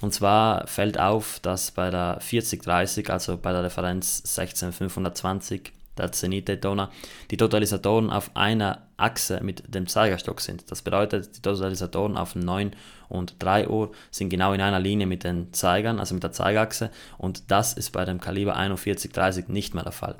Und 0.00 0.14
zwar 0.14 0.68
fällt 0.68 1.00
auf, 1.00 1.40
dass 1.40 1.72
bei 1.72 1.90
der 1.90 2.18
4030, 2.20 3.10
also 3.10 3.36
bei 3.36 3.50
der 3.50 3.64
Referenz 3.64 4.22
16520, 4.24 5.72
der 5.98 6.12
Zenit 6.12 6.48
Daytona, 6.48 6.90
die 7.30 7.36
Totalisatoren 7.36 8.10
auf 8.10 8.30
einer 8.34 8.82
Achse 8.96 9.40
mit 9.42 9.74
dem 9.74 9.86
Zeigerstock 9.86 10.40
sind. 10.40 10.70
Das 10.70 10.82
bedeutet, 10.82 11.36
die 11.36 11.42
Totalisatoren 11.42 12.16
auf 12.16 12.34
9 12.34 12.72
und 13.08 13.36
3 13.38 13.68
Uhr 13.68 13.92
sind 14.10 14.28
genau 14.28 14.52
in 14.52 14.60
einer 14.60 14.80
Linie 14.80 15.06
mit 15.06 15.24
den 15.24 15.52
Zeigern, 15.52 15.98
also 15.98 16.14
mit 16.14 16.22
der 16.22 16.32
Zeigachse 16.32 16.90
und 17.16 17.50
das 17.50 17.72
ist 17.72 17.90
bei 17.90 18.04
dem 18.04 18.20
Kaliber 18.20 18.54
4130 18.54 19.48
nicht 19.48 19.74
mehr 19.74 19.84
der 19.84 19.92
Fall. 19.92 20.16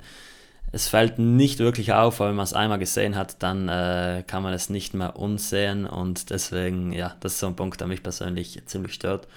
Es 0.71 0.87
fällt 0.87 1.17
nicht 1.17 1.59
wirklich 1.59 1.93
auf, 1.93 2.19
weil 2.19 2.29
wenn 2.29 2.35
man 2.35 2.43
es 2.43 2.53
einmal 2.53 2.77
gesehen 2.77 3.15
hat, 3.15 3.41
dann 3.41 3.69
äh, 3.69 4.23
kann 4.27 4.43
man 4.43 4.53
es 4.53 4.69
nicht 4.69 4.93
mehr 4.93 5.15
unsehen 5.15 5.87
und 5.87 6.29
deswegen, 6.29 6.91
ja, 6.93 7.15
das 7.21 7.33
ist 7.33 7.39
so 7.39 7.47
ein 7.47 7.55
Punkt, 7.55 7.79
der 7.79 7.87
mich 7.87 8.03
persönlich 8.03 8.61
ziemlich 8.67 8.93
stört. 8.93 9.27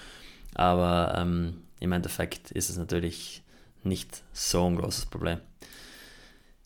Aber 0.53 1.15
ähm, 1.17 1.63
im 1.79 1.91
Endeffekt 1.91 2.51
ist 2.51 2.69
es 2.69 2.77
natürlich 2.77 3.41
nicht 3.83 4.21
so 4.31 4.65
ein 4.65 4.75
großes 4.75 5.07
Problem. 5.07 5.39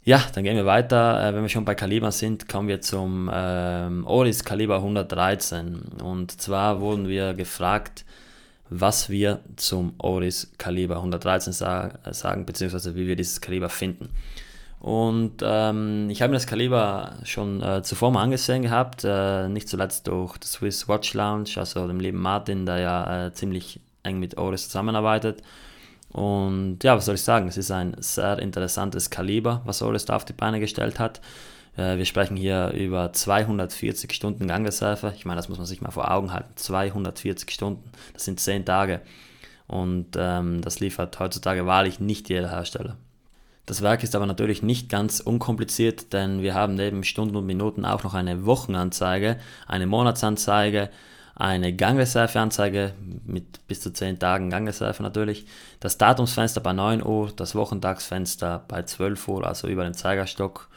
Ja, 0.08 0.24
dann 0.34 0.46
gehen 0.46 0.56
wir 0.56 0.66
weiter. 0.66 1.22
Äh, 1.22 1.36
wenn 1.36 1.42
wir 1.42 1.50
schon 1.50 1.66
bei 1.66 1.76
Kaliber 1.76 2.14
sind, 2.14 2.48
kommen 2.48 2.70
wir 2.70 2.80
zum 2.80 3.30
ähm, 3.30 4.08
Oris 4.08 4.46
Kaliber 4.46 4.78
113. 4.78 5.82
Und 6.02 6.32
zwar 6.32 6.80
wurden 6.80 7.10
wir 7.10 7.34
gefragt, 7.34 8.06
was 8.70 9.10
wir 9.10 9.42
zum 9.58 9.96
Oris 9.98 10.54
Kaliber 10.58 10.96
113 10.96 11.52
sa 11.52 11.92
sagen, 12.12 12.46
beziehungsweise 12.46 12.96
wie 12.96 13.06
wir 13.06 13.18
dieses 13.18 13.42
Kaliber 13.42 13.68
finden. 13.68 14.08
Und 14.80 15.42
ähm, 15.44 16.10
ich 16.10 16.22
habe 16.22 16.32
mir 16.32 16.38
das 16.38 16.48
Kaliber 16.48 17.18
schon 17.26 17.62
äh, 17.62 17.84
zuvor 17.84 18.10
mal 18.12 18.24
angesehen 18.24 18.62
gehabt, 18.62 19.04
äh, 19.04 19.50
nicht 19.50 19.68
zuletzt 19.68 20.08
durch 20.08 20.38
das 20.38 20.54
Swiss 20.54 20.88
Watch 20.88 21.16
Lounge, 21.16 21.50
also 21.58 21.86
dem 21.86 22.00
lieben 22.00 22.22
Martin, 22.22 22.66
der 22.66 22.80
ja 22.80 23.26
äh, 23.26 23.34
ziemlich 23.34 23.82
eng 24.04 24.20
mit 24.20 24.38
Oris 24.38 24.70
zusammenarbeitet. 24.70 25.44
Und 26.18 26.84
ja, 26.84 26.98
was 26.98 27.06
soll 27.06 27.14
ich 27.14 27.22
sagen, 27.22 27.48
es 27.48 27.58
ist 27.58 27.70
ein 27.70 27.96
sehr 28.00 28.40
interessantes 28.40 29.12
Kaliber, 29.12 29.62
was 29.66 29.84
Oris 29.84 30.06
da 30.06 30.16
auf 30.16 30.26
die 30.26 30.34
Beine 30.34 30.60
gestellt 30.60 30.98
hat. 30.98 31.22
Äh, 31.78 31.98
wir 31.98 32.06
sprechen 32.06 32.36
hier 32.36 32.72
über 32.72 33.14
240 33.14 34.12
Stunden 34.12 34.48
Gangreserve. 34.48 35.14
Ich 35.16 35.26
meine, 35.26 35.38
das 35.38 35.48
muss 35.48 35.60
man 35.60 35.68
sich 35.68 35.80
mal 35.80 35.92
vor 35.92 36.10
Augen 36.10 36.34
halten. 36.34 36.50
240 36.56 37.52
Stunden, 37.52 37.92
das 38.14 38.26
sind 38.26 38.40
10 38.40 38.66
Tage. 38.66 39.02
Und 39.68 40.16
ähm, 40.18 40.62
das 40.62 40.80
liefert 40.80 41.20
heutzutage 41.20 41.68
wahrlich 41.68 42.00
nicht 42.00 42.30
jeder 42.30 42.50
Hersteller. 42.50 42.98
Das 43.68 43.84
Werk 43.84 44.02
ist 44.02 44.16
aber 44.16 44.26
natürlich 44.26 44.64
nicht 44.64 44.90
ganz 44.90 45.20
unkompliziert, 45.20 46.14
denn 46.14 46.42
wir 46.42 46.56
haben 46.56 46.74
neben 46.74 47.04
Stunden 47.04 47.36
und 47.36 47.46
Minuten 47.46 47.86
auch 47.86 48.04
noch 48.04 48.16
eine 48.16 48.48
Wochenanzeige, 48.48 49.38
eine 49.68 49.86
Monatsanzeige, 49.86 50.90
eine 51.40 51.76
Gangreserveanzeige 51.76 52.94
mit 53.26 53.68
bis 53.68 53.82
zu 53.82 53.94
10 53.94 54.20
Tagen 54.20 54.50
Gangreserve 54.50 55.04
natürlich, 55.04 55.46
das 55.80 55.98
Datumsfenster 55.98 56.62
bei 56.62 56.74
9 56.74 57.06
Uhr, 57.06 57.32
das 57.36 57.54
Wochentagsfenster 57.54 58.66
bei 58.68 58.84
12 58.84 59.28
Uhr, 59.28 59.48
also 59.48 59.68
über 59.68 59.84
den 59.84 59.94
Zeigerstock 59.94 60.70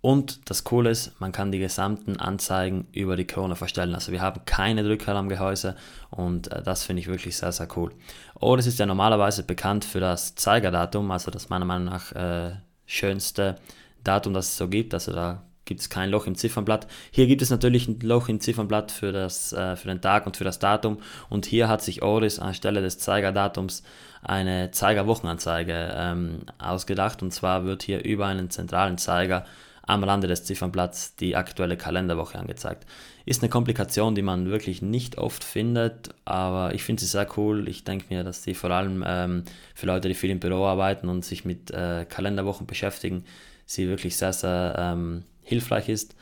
und 0.00 0.48
das 0.48 0.62
Coole 0.62 0.90
ist, 0.90 1.20
man 1.20 1.32
kann 1.32 1.50
die 1.50 1.58
gesamten 1.58 2.18
Anzeigen 2.18 2.86
über 2.92 3.16
die 3.16 3.26
Krone 3.26 3.56
verstellen. 3.56 3.94
Also 3.94 4.12
wir 4.12 4.20
haben 4.20 4.44
keine 4.44 4.84
Drücker 4.84 5.16
am 5.16 5.28
Gehäuse 5.28 5.74
und 6.10 6.52
äh, 6.52 6.62
das 6.62 6.84
finde 6.84 7.00
ich 7.00 7.08
wirklich 7.08 7.36
sehr, 7.36 7.50
sehr 7.50 7.66
cool. 7.76 7.90
Oris 8.34 8.66
ist 8.66 8.78
ja 8.78 8.86
normalerweise 8.86 9.42
bekannt 9.42 9.84
für 9.84 9.98
das 9.98 10.36
Zeigerdatum, 10.36 11.10
also 11.10 11.32
das 11.32 11.48
meiner 11.48 11.64
Meinung 11.64 11.86
nach 11.86 12.12
äh, 12.12 12.52
schönste 12.86 13.56
Datum, 14.04 14.34
das 14.34 14.50
es 14.50 14.56
so 14.56 14.68
gibt. 14.68 14.94
Also 14.94 15.12
da 15.12 15.42
gibt 15.68 15.82
es 15.82 15.90
kein 15.90 16.10
Loch 16.10 16.26
im 16.26 16.34
Ziffernblatt. 16.34 16.88
Hier 17.12 17.28
gibt 17.28 17.42
es 17.42 17.50
natürlich 17.50 17.86
ein 17.86 18.00
Loch 18.00 18.28
im 18.28 18.40
Ziffernblatt 18.40 18.90
für, 18.90 19.12
das, 19.12 19.52
äh, 19.52 19.76
für 19.76 19.86
den 19.86 20.00
Tag 20.00 20.26
und 20.26 20.36
für 20.36 20.44
das 20.44 20.58
Datum. 20.58 20.98
Und 21.28 21.46
hier 21.46 21.68
hat 21.68 21.82
sich 21.82 22.02
Oris 22.02 22.40
anstelle 22.40 22.80
des 22.80 22.98
Zeigerdatums 22.98 23.84
eine 24.22 24.70
Zeigerwochenanzeige 24.72 25.94
ähm, 25.94 26.40
ausgedacht. 26.58 27.22
Und 27.22 27.32
zwar 27.32 27.64
wird 27.64 27.82
hier 27.82 28.04
über 28.04 28.26
einen 28.26 28.50
zentralen 28.50 28.98
Zeiger 28.98 29.44
am 29.82 30.04
Rande 30.04 30.26
des 30.26 30.44
Ziffernblatts 30.44 31.16
die 31.16 31.36
aktuelle 31.36 31.76
Kalenderwoche 31.76 32.38
angezeigt. 32.38 32.86
Ist 33.24 33.42
eine 33.42 33.50
Komplikation, 33.50 34.14
die 34.14 34.22
man 34.22 34.50
wirklich 34.50 34.80
nicht 34.82 35.18
oft 35.18 35.44
findet, 35.44 36.14
aber 36.24 36.74
ich 36.74 36.82
finde 36.82 37.00
sie 37.00 37.08
sehr 37.08 37.28
cool. 37.36 37.68
Ich 37.68 37.84
denke 37.84 38.06
mir, 38.08 38.24
dass 38.24 38.42
sie 38.42 38.54
vor 38.54 38.70
allem 38.70 39.04
ähm, 39.06 39.44
für 39.74 39.86
Leute, 39.86 40.08
die 40.08 40.14
viel 40.14 40.30
im 40.30 40.40
Büro 40.40 40.66
arbeiten 40.66 41.08
und 41.08 41.24
sich 41.24 41.44
mit 41.44 41.70
äh, 41.70 42.06
Kalenderwochen 42.06 42.66
beschäftigen, 42.66 43.24
sie 43.64 43.86
wirklich 43.86 44.16
sehr, 44.16 44.32
sehr 44.32 44.74
ähm, 44.78 45.24
hilfreich 45.48 45.88
ist 45.88 46.14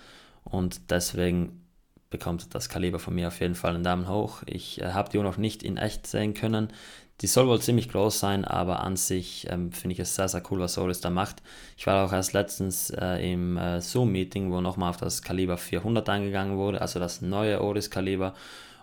und 0.44 0.90
deswegen 0.90 1.60
bekommt 2.10 2.54
das 2.54 2.68
Kaliber 2.68 2.98
von 2.98 3.14
mir 3.14 3.28
auf 3.28 3.40
jeden 3.40 3.56
Fall 3.56 3.74
einen 3.74 3.84
Daumen 3.84 4.08
hoch. 4.08 4.42
Ich 4.46 4.80
äh, 4.80 4.92
habe 4.92 5.10
die 5.10 5.18
Uhr 5.18 5.24
noch 5.24 5.36
nicht 5.36 5.62
in 5.62 5.76
echt 5.76 6.06
sehen 6.06 6.34
können. 6.34 6.68
Die 7.22 7.26
soll 7.26 7.48
wohl 7.48 7.60
ziemlich 7.60 7.88
groß 7.88 8.20
sein, 8.20 8.44
aber 8.44 8.80
an 8.80 8.96
sich 8.96 9.46
ähm, 9.50 9.72
finde 9.72 9.94
ich 9.94 10.00
es 10.00 10.14
sehr, 10.14 10.28
sehr 10.28 10.42
cool, 10.50 10.60
was 10.60 10.76
Oris 10.76 11.00
da 11.00 11.10
macht. 11.10 11.42
Ich 11.76 11.86
war 11.86 12.06
auch 12.06 12.12
erst 12.12 12.34
letztens 12.34 12.90
äh, 12.90 13.32
im 13.32 13.56
äh, 13.56 13.80
Zoom-Meeting, 13.80 14.52
wo 14.52 14.60
nochmal 14.60 14.90
auf 14.90 14.98
das 14.98 15.22
Kaliber 15.22 15.56
400 15.56 16.08
eingegangen 16.08 16.58
wurde, 16.58 16.80
also 16.80 17.00
das 17.00 17.22
neue 17.22 17.62
Oris-Kaliber. 17.62 18.34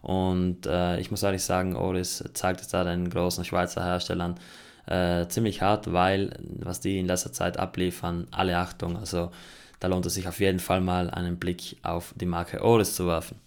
Und 0.01 0.65
äh, 0.65 0.99
ich 0.99 1.11
muss 1.11 1.23
ehrlich 1.23 1.43
sagen, 1.43 1.75
Oris 1.75 2.23
zeigt 2.33 2.59
es 2.61 2.67
da 2.67 2.83
den 2.83 3.09
großen 3.09 3.45
Schweizer 3.45 3.83
Herstellern 3.85 4.35
äh, 4.87 5.27
ziemlich 5.27 5.61
hart, 5.61 5.93
weil 5.93 6.31
was 6.59 6.79
die 6.79 6.99
in 6.99 7.05
letzter 7.05 7.31
Zeit 7.31 7.57
abliefern, 7.57 8.27
alle 8.31 8.57
Achtung. 8.57 8.97
Also 8.97 9.31
da 9.83 9.89
lohnt 9.89 10.05
es 10.05 10.13
sich 10.13 10.29
auf 10.29 10.39
jeden 10.39 10.61
Fall 10.61 10.79
mal 10.79 11.09
einen 11.09 11.35
Blick 11.35 11.75
auf 11.83 12.13
die 12.15 12.25
Marke 12.25 12.63
Oris 12.63 12.95
zu 12.95 13.05
werfen. 13.05 13.37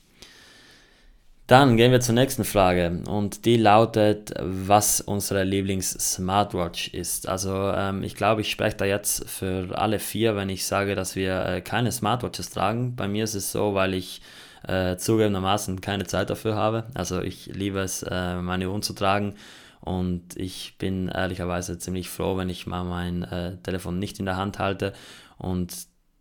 Dann 1.47 1.79
gehen 1.79 1.93
wir 1.93 2.01
zur 2.01 2.15
nächsten 2.15 2.45
Frage 2.45 3.01
und 3.09 3.47
die 3.47 3.57
lautet, 3.57 4.35
was 4.39 5.01
unsere 5.01 5.45
Lieblings-Smartwatch 5.45 6.89
ist. 6.89 7.27
Also 7.27 7.55
ähm, 7.55 8.03
ich 8.03 8.17
glaube, 8.17 8.43
ich 8.43 8.51
spreche 8.51 8.77
da 8.77 8.85
jetzt 8.85 9.27
für 9.31 9.71
alle 9.79 9.99
vier, 9.99 10.37
wenn 10.37 10.51
ich 10.51 10.67
sage, 10.67 10.95
dass 10.95 11.17
wir 11.17 11.47
äh, 11.47 11.61
keine 11.63 11.91
Smartwatches 11.91 12.51
tragen. 12.51 12.97
Bei 12.97 13.09
mir 13.09 13.25
ist 13.25 13.35
es 13.35 13.51
so, 13.51 13.73
weil 13.73 13.95
ich 13.95 14.21
äh, 14.69 14.99
zugegebenermaßen 14.99 15.81
keine 15.81 16.05
Zeit 16.05 16.29
dafür 16.29 16.55
habe. 16.55 16.85
Also 16.93 17.23
ich 17.23 17.47
liebe 17.47 17.79
es, 17.79 18.03
äh, 18.03 18.37
meine 18.43 18.69
Uhren 18.69 18.83
zu 18.83 18.93
tragen 18.93 19.37
und 19.81 20.37
ich 20.37 20.77
bin 20.77 21.09
ehrlicherweise 21.09 21.79
ziemlich 21.79 22.11
froh, 22.11 22.37
wenn 22.37 22.51
ich 22.51 22.67
mal 22.67 22.85
mein 22.85 23.23
äh, 23.23 23.57
Telefon 23.63 23.99
nicht 23.99 24.19
in 24.19 24.27
der 24.27 24.37
Hand 24.37 24.59
halte 24.59 24.93
und 25.39 25.73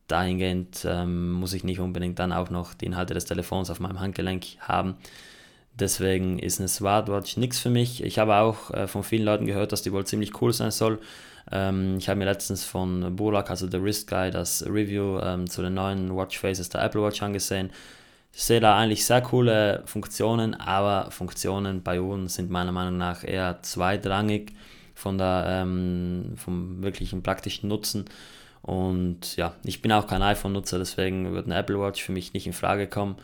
dahingehend 0.08 0.86
ähm, 0.88 1.32
muss 1.32 1.54
ich 1.54 1.64
nicht 1.64 1.80
unbedingt 1.80 2.20
dann 2.20 2.32
auch 2.32 2.50
noch 2.50 2.74
die 2.74 2.86
Inhalte 2.86 3.14
des 3.14 3.26
Telefons 3.26 3.70
auf 3.70 3.80
meinem 3.80 4.00
Handgelenk 4.00 4.46
haben. 4.60 4.96
Deswegen 5.78 6.40
ist 6.40 6.60
eine 6.60 6.70
Smartwatch 6.70 7.38
nichts 7.38 7.60
für 7.60 7.70
mich. 7.70 8.04
Ich 8.04 8.18
habe 8.18 8.36
auch 8.36 8.72
äh, 8.72 8.88
von 8.88 9.04
vielen 9.04 9.26
Leuten 9.26 9.46
gehört, 9.46 9.72
dass 9.72 9.82
die 9.82 9.92
wohl 9.92 10.06
ziemlich 10.06 10.42
cool 10.42 10.54
sein 10.54 10.72
soll. 10.72 11.00
Ähm, 11.52 11.98
ich 11.98 12.08
habe 12.08 12.18
mir 12.18 12.26
letztens 12.26 12.64
von 12.64 13.16
Burak, 13.16 13.50
also 13.50 13.68
der 13.68 13.84
Wrist 13.84 14.10
Guy, 14.10 14.32
das 14.32 14.66
Review 14.66 15.20
ähm, 15.20 15.50
zu 15.50 15.62
den 15.62 15.74
neuen 15.74 16.16
Watch 16.16 16.40
Faces 16.40 16.70
der 16.70 16.84
Apple 16.84 17.02
Watch 17.02 17.22
angesehen. 17.22 17.72
Ich 18.34 18.44
sehe 18.44 18.60
da 18.60 18.78
eigentlich 18.78 19.06
sehr 19.06 19.22
coole 19.22 19.84
Funktionen, 19.86 20.56
aber 20.56 21.12
Funktionen 21.12 21.84
bei 21.84 22.02
Uhren 22.02 22.28
sind 22.28 22.50
meiner 22.50 22.72
Meinung 22.72 22.98
nach 22.98 23.24
eher 23.24 23.62
zweitrangig 23.62 24.54
von 24.94 25.18
der, 25.18 25.46
ähm, 25.48 26.34
vom 26.36 26.84
wirklichen 26.84 27.22
praktischen 27.22 27.70
Nutzen. 27.70 28.06
Und 28.66 29.36
ja, 29.36 29.54
ich 29.64 29.84
bin 29.84 29.92
auch 29.92 30.08
kein 30.08 30.24
iPhone-Nutzer, 30.24 30.80
deswegen 30.80 31.32
wird 31.34 31.46
eine 31.46 31.56
Apple 31.56 31.80
Watch 31.80 32.02
für 32.02 32.12
mich 32.12 32.34
nicht 32.34 32.48
in 32.48 32.54
Frage 32.54 32.88
kommen. 32.88 33.16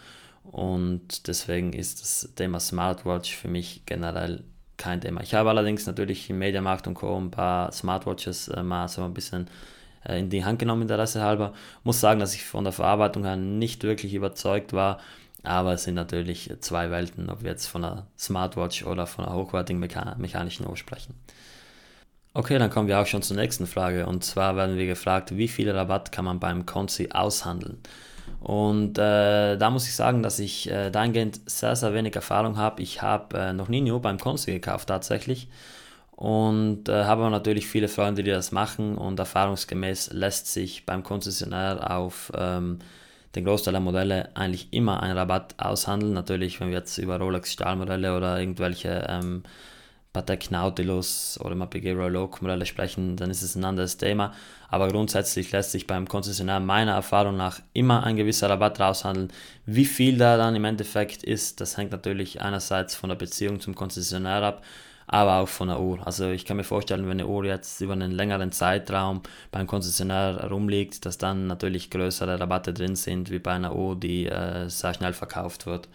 Und 0.44 1.28
deswegen 1.28 1.74
ist 1.74 2.00
das 2.00 2.30
Thema 2.36 2.60
Smartwatch 2.60 3.36
für 3.36 3.48
mich 3.48 3.82
generell 3.88 4.44
kein 4.78 5.02
Thema. 5.02 5.22
Ich 5.22 5.34
habe 5.34 5.50
allerdings 5.50 5.88
natürlich 5.88 6.30
im 6.30 6.38
Mediamarkt 6.38 6.86
und 6.86 6.94
Co. 6.94 7.18
ein 7.18 7.32
paar 7.32 7.72
Smartwatches 7.72 8.50
äh, 8.50 8.62
mal 8.62 8.88
so 8.88 9.04
ein 9.04 9.16
bisschen 9.16 9.48
äh, 10.06 10.20
in 10.20 10.30
die 10.30 10.46
Hand 10.46 10.60
genommen, 10.60 10.84
Interesse 10.84 11.24
halber. 11.24 11.54
Muss 11.84 12.00
sagen, 12.00 12.20
dass 12.20 12.36
ich 12.36 12.44
von 12.44 12.64
der 12.64 12.74
Verarbeitung 12.74 13.24
her 13.24 13.36
nicht 13.36 13.84
wirklich 13.84 14.14
überzeugt 14.14 14.74
war. 14.74 15.00
Aber 15.42 15.74
es 15.74 15.86
sind 15.86 15.96
natürlich 15.96 16.54
zwei 16.60 16.92
Welten, 16.92 17.32
ob 17.32 17.42
wir 17.42 17.50
jetzt 17.50 17.66
von 17.66 17.84
einer 17.84 18.06
Smartwatch 18.16 18.86
oder 18.86 19.08
von 19.08 19.26
einer 19.26 19.34
hochwertigen 19.34 19.80
mechanischen 19.80 20.68
Uhr 20.68 20.78
sprechen. 20.78 21.16
Okay, 22.34 22.58
dann 22.60 22.70
kommen 22.70 22.88
wir 22.88 23.00
auch 23.00 23.06
schon 23.06 23.22
zur 23.22 23.36
nächsten 23.36 23.68
Frage. 23.68 24.06
Und 24.06 24.24
zwar 24.24 24.56
werden 24.56 24.78
wir 24.78 24.88
gefragt, 24.88 25.36
wie 25.36 25.50
viel 25.50 25.70
Rabatt 25.70 26.12
kann 26.14 26.24
man 26.26 26.40
beim 26.40 26.66
Konzi 26.66 27.10
aushandeln? 27.12 27.78
Und 28.40 28.98
äh, 28.98 29.58
da 29.58 29.70
muss 29.70 29.86
ich 29.88 29.96
sagen, 29.96 30.24
dass 30.24 30.40
ich 30.40 30.70
äh, 30.72 30.90
dahingehend 30.92 31.42
sehr, 31.46 31.76
sehr 31.76 31.94
wenig 31.94 32.16
Erfahrung 32.16 32.58
habe. 32.58 32.82
Ich 32.82 33.02
habe 33.02 33.38
äh, 33.38 33.54
noch 33.54 33.68
nie 33.68 33.82
nur 33.82 34.02
beim 34.02 34.18
Konzi 34.18 34.52
gekauft 34.54 34.88
tatsächlich. 34.88 35.50
und 36.16 36.90
äh, 36.90 37.06
habe 37.06 37.30
natürlich 37.32 37.68
viele 37.68 37.88
Freunde, 37.90 38.24
die 38.24 38.32
das 38.32 38.52
machen 38.52 38.98
und 38.98 39.20
erfahrungsgemäß 39.20 40.12
lässt 40.14 40.48
sich 40.48 40.86
beim 40.86 41.04
Konzessionär 41.04 41.92
auf 41.92 42.32
ähm, 42.38 42.80
den 43.36 43.46
Großteil 43.46 43.74
der 43.74 43.82
Modelle 43.82 44.30
eigentlich 44.36 44.72
immer 44.74 45.04
einen 45.04 45.18
Rabatt 45.18 45.56
aushandeln. 45.58 46.14
Natürlich, 46.14 46.60
wenn 46.62 46.70
wir 46.70 46.78
jetzt 46.80 46.98
über 47.00 47.20
Rolex 47.20 47.54
Stahlmodelle 47.54 48.16
oder 48.18 48.40
irgendwelche 48.40 49.06
ähm, 49.10 49.44
Patek 50.13 50.51
Nautilus 50.51 51.39
oder 51.41 51.56
PG 51.65 51.94
Royal 51.94 52.18
Oak 52.18 52.41
Modelle 52.41 52.65
sprechen, 52.65 53.15
dann 53.15 53.30
ist 53.30 53.41
es 53.41 53.56
ein 53.56 53.63
anderes 53.63 53.96
Thema. 53.98 54.34
Aber 54.70 54.89
grundsätzlich 54.89 55.51
lässt 55.51 55.72
sich 55.72 55.88
beim 55.88 56.08
Konzessionär 56.08 56.60
meiner 56.60 56.94
Erfahrung 56.94 57.38
nach 57.38 57.62
immer 57.74 58.03
ein 58.03 58.18
gewisser 58.18 58.50
Rabatt 58.50 58.80
raushandeln. 58.80 59.32
Wie 59.65 59.86
viel 59.86 60.18
da 60.18 60.36
dann 60.36 60.56
im 60.56 60.65
Endeffekt 60.65 61.24
ist, 61.24 61.62
das 61.62 61.77
hängt 61.77 61.91
natürlich 61.91 62.41
einerseits 62.41 62.94
von 62.96 63.10
der 63.10 63.15
Beziehung 63.15 63.62
zum 63.62 63.75
Konzessionär 63.75 64.44
ab 64.44 64.63
aber 65.12 65.39
auch 65.39 65.50
von 65.50 65.68
der 65.68 65.82
Uhr. 65.82 66.08
Also 66.08 66.30
ich 66.30 66.46
kann 66.46 66.56
mir 66.56 66.63
vorstellen, 66.63 67.03
wenn 67.03 67.20
eine 67.20 67.27
Uhr 67.27 67.44
jetzt 67.44 67.82
über 67.82 67.91
einen 67.91 68.12
längeren 68.12 68.53
Zeitraum 68.53 69.22
beim 69.51 69.68
Konzessionär 69.68 70.48
rumliegt, 70.50 71.06
dass 71.06 71.18
dann 71.18 71.48
natürlich 71.48 71.89
größere 71.89 72.39
Rabatte 72.39 72.74
drin 72.74 72.96
sind, 72.96 73.30
wie 73.30 73.39
bei 73.39 73.51
einer 73.51 73.75
Uhr, 73.75 74.00
die 74.00 74.25
äh, 74.27 74.70
sehr 74.70 74.94
schnell 74.94 75.12
verkauft 75.12 75.65
wird. 75.65 75.89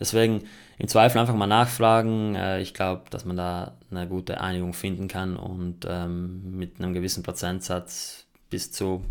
Deswegen 0.00 0.44
im 0.78 0.88
Zweifel 0.88 1.18
einfach 1.18 1.34
mal 1.34 1.46
nachfragen. 1.46 2.34
Äh, 2.34 2.62
ich 2.62 2.72
glaube, 2.72 3.02
dass 3.10 3.26
man 3.26 3.36
da 3.36 3.74
eine 3.90 4.08
gute 4.08 4.40
Einigung 4.40 4.72
finden 4.72 5.06
kann 5.06 5.36
und 5.36 5.86
ähm, 5.86 6.56
mit 6.56 6.80
einem 6.80 6.94
gewissen 6.94 7.22
Prozentsatz 7.22 8.24
bis 8.48 8.72
zu, 8.72 9.04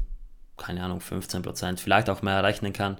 keine 0.58 0.84
Ahnung, 0.84 1.02
15 1.02 1.44
Prozent, 1.44 1.80
vielleicht 1.80 2.10
auch 2.10 2.24
mehr 2.24 2.44
rechnen 2.44 2.74
kann 2.74 2.98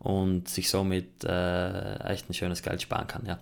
und 0.00 0.50
sich 0.50 0.68
somit 0.68 1.24
äh, 1.24 1.94
echt 2.00 2.28
ein 2.28 2.34
schönes 2.34 2.62
Geld 2.62 2.82
sparen 2.82 3.06
kann. 3.06 3.24
Ja. 3.24 3.38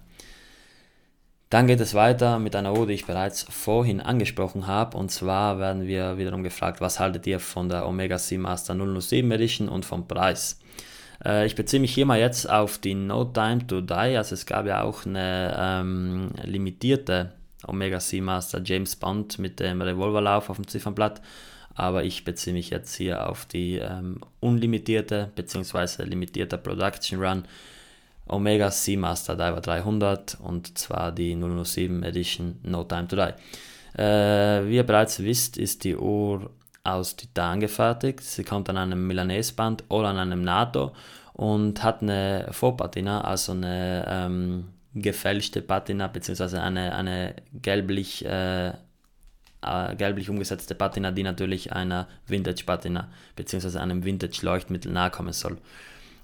Dann 1.53 1.67
geht 1.67 1.81
es 1.81 1.93
weiter 1.93 2.39
mit 2.39 2.57
einer 2.57 2.73
Uhr, 2.73 2.87
die 2.87 2.95
ich 2.95 3.05
bereits 3.05 3.43
vorhin 3.43 4.01
angesprochen 4.01 4.67
habe. 4.67 4.97
Und 4.97 5.11
zwar 5.11 5.59
werden 5.59 5.87
wir 5.87 6.17
wiederum 6.17 6.43
gefragt, 6.43 6.81
was 6.81 6.99
haltet 6.99 7.27
ihr 7.27 7.41
von 7.41 7.69
der 7.69 7.87
Omega 7.87 8.17
Seamaster 8.17 8.75
007 8.75 9.31
Edition 9.31 9.69
und 9.69 9.85
vom 9.85 10.09
Preis? 10.09 10.59
Äh, 11.23 11.45
ich 11.45 11.55
beziehe 11.55 11.79
mich 11.79 11.93
hier 11.93 12.07
mal 12.07 12.19
jetzt 12.19 12.49
auf 12.49 12.79
die 12.79 12.95
No 12.95 13.27
Time 13.27 13.67
to 13.67 13.83
Die. 13.83 14.17
Also 14.17 14.33
es 14.35 14.47
gab 14.47 14.65
ja 14.65 14.83
auch 14.83 15.05
eine 15.05 15.55
ähm, 15.59 16.31
limitierte 16.43 17.35
Omega 17.67 18.01
Seamaster 18.01 18.63
James 18.65 18.97
Bond 18.97 19.39
mit 19.39 19.61
dem 19.61 19.83
Revolverlauf 19.83 20.49
auf 20.49 20.57
dem 20.57 20.67
Ziffernblatt. 20.67 21.21
Aber 21.75 22.03
ich 22.03 22.25
beziehe 22.25 22.55
mich 22.55 22.71
jetzt 22.71 22.95
hier 22.95 23.29
auf 23.29 23.45
die 23.45 23.77
ähm, 23.77 24.21
unlimitierte 24.41 25.31
bzw. 25.35 26.05
limitierte 26.05 26.57
Production 26.57 27.23
Run 27.23 27.45
Omega 28.29 28.71
Seamaster 28.71 29.35
Diver 29.35 29.61
300 29.61 30.39
und 30.41 30.79
zwar 30.79 31.13
die 31.13 31.37
007 31.37 32.03
Edition 32.03 32.59
No 32.63 32.85
Time 32.85 33.09
to 33.09 33.17
Die. 33.17 34.01
Äh, 34.01 34.67
wie 34.69 34.77
ihr 34.77 34.85
bereits 34.85 35.21
wisst, 35.23 35.59
ist 35.59 35.85
die 35.85 35.97
Uhr 35.97 36.51
aus 36.85 37.17
Titan 37.17 37.61
gefertigt. 37.61 38.23
Sie 38.23 38.45
kommt 38.45 38.69
an 38.69 38.77
einem 38.77 39.07
Milanese-Band 39.07 39.85
oder 39.89 40.09
an 40.09 40.19
einem 40.19 40.43
NATO 40.43 40.93
und 41.35 41.83
hat 41.83 42.03
eine 42.03 42.49
Vorpatina, 42.51 43.23
also 43.23 43.53
eine 43.53 44.05
ähm, 44.09 44.69
gefälschte 44.95 45.63
Patina 45.63 46.07
bzw. 46.09 46.59
eine, 46.59 46.95
eine 46.95 47.35
gelblich, 47.53 48.25
äh, 48.25 48.73
gelblich 49.97 50.29
umgesetzte 50.29 50.75
Patina, 50.75 51.13
die 51.13 51.23
natürlich 51.23 51.73
einer 51.73 52.09
Vintage-Patina 52.27 53.09
bzw. 53.37 53.79
einem 53.79 54.05
Vintage-Leuchtmittel 54.05 54.93
nahe 54.93 55.11
kommen 55.11 55.33
soll. 55.33 55.59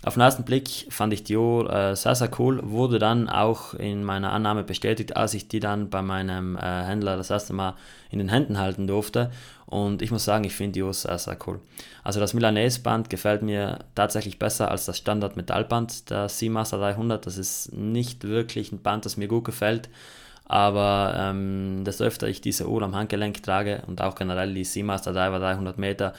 Auf 0.05 0.15
den 0.15 0.21
ersten 0.21 0.45
Blick 0.45 0.87
fand 0.91 1.13
ich 1.13 1.25
die 1.25 1.37
Uhr 1.37 1.73
äh, 1.73 1.97
sehr, 1.97 2.15
sehr 2.15 2.31
cool, 2.39 2.61
wurde 2.63 3.01
dann 3.01 3.29
auch 3.29 3.75
in 3.75 4.05
meiner 4.05 4.33
Annahme 4.33 4.63
bestätigt, 4.63 5.17
als 5.17 5.35
ich 5.35 5.49
die 5.49 5.59
dann 5.59 5.91
bei 5.91 6.03
meinem 6.03 6.57
äh, 6.57 6.61
Händler 6.61 7.17
das 7.17 7.31
erste 7.31 7.53
Mal 7.53 7.75
in 8.11 8.21
den 8.21 8.29
Händen 8.29 8.59
halten 8.59 8.87
durfte. 8.87 9.33
Und 9.67 10.01
ich 10.01 10.13
muss 10.13 10.25
sagen, 10.25 10.45
ich 10.45 10.55
finde 10.55 10.73
die 10.75 10.83
Uhr 10.83 10.95
sehr, 10.95 11.19
sehr 11.19 11.37
cool. 11.47 11.61
Also 12.05 12.21
das 12.21 12.33
Milanese 12.33 12.81
Band 12.81 13.11
gefällt 13.11 13.43
mir 13.43 13.81
tatsächlich 13.97 14.39
besser 14.39 14.71
als 14.71 14.87
das 14.87 14.99
Standard 14.99 15.37
Metallband 15.37 16.09
der 16.11 16.29
Seamaster 16.29 16.79
300. 16.79 17.27
Das 17.27 17.37
ist 17.37 17.73
nicht 17.73 18.23
wirklich 18.23 18.71
ein 18.71 18.81
Band, 18.81 19.05
das 19.05 19.17
mir 19.17 19.29
gut 19.29 19.45
gefällt. 19.45 19.91
Aber 20.47 21.13
ähm, 21.19 21.83
desto 21.85 22.05
öfter 22.05 22.29
ich 22.29 22.41
diese 22.41 22.69
Uhr 22.69 22.83
am 22.83 22.95
Handgelenk 22.95 23.43
trage 23.43 23.83
und 23.89 24.01
auch 24.01 24.15
generell 24.15 24.55
die 24.55 24.65
Seamaster 24.65 25.11
Diver 25.11 25.41
300 25.41 25.77
Meter, 25.77 26.15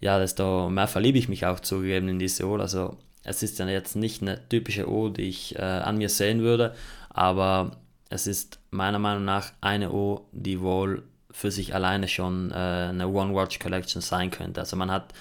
ja, 0.00 0.18
desto 0.18 0.70
mehr 0.70 0.86
verliebe 0.86 1.18
ich 1.18 1.28
mich 1.28 1.44
auch 1.44 1.60
zugegeben 1.60 2.08
in 2.08 2.18
diese 2.18 2.46
Uhr. 2.46 2.60
Also 2.60 2.96
es 3.26 3.42
ist 3.42 3.58
ja 3.58 3.68
jetzt 3.68 3.96
nicht 3.96 4.22
eine 4.22 4.48
typische 4.48 4.88
Uhr, 4.88 5.12
die 5.12 5.28
ich 5.28 5.56
äh, 5.56 5.62
an 5.62 5.98
mir 5.98 6.08
sehen 6.08 6.42
würde, 6.42 6.74
aber 7.10 7.72
es 8.08 8.26
ist 8.26 8.60
meiner 8.70 8.98
Meinung 8.98 9.24
nach 9.24 9.52
eine 9.60 9.90
Uhr, 9.90 10.24
die 10.32 10.60
wohl 10.60 11.02
für 11.30 11.50
sich 11.50 11.74
alleine 11.74 12.08
schon 12.08 12.50
äh, 12.52 12.54
eine 12.54 13.08
One-Watch 13.08 13.58
Collection 13.58 14.00
sein 14.00 14.30
könnte. 14.30 14.60
Also 14.60 14.76
man 14.76 14.90
hat 14.90 15.12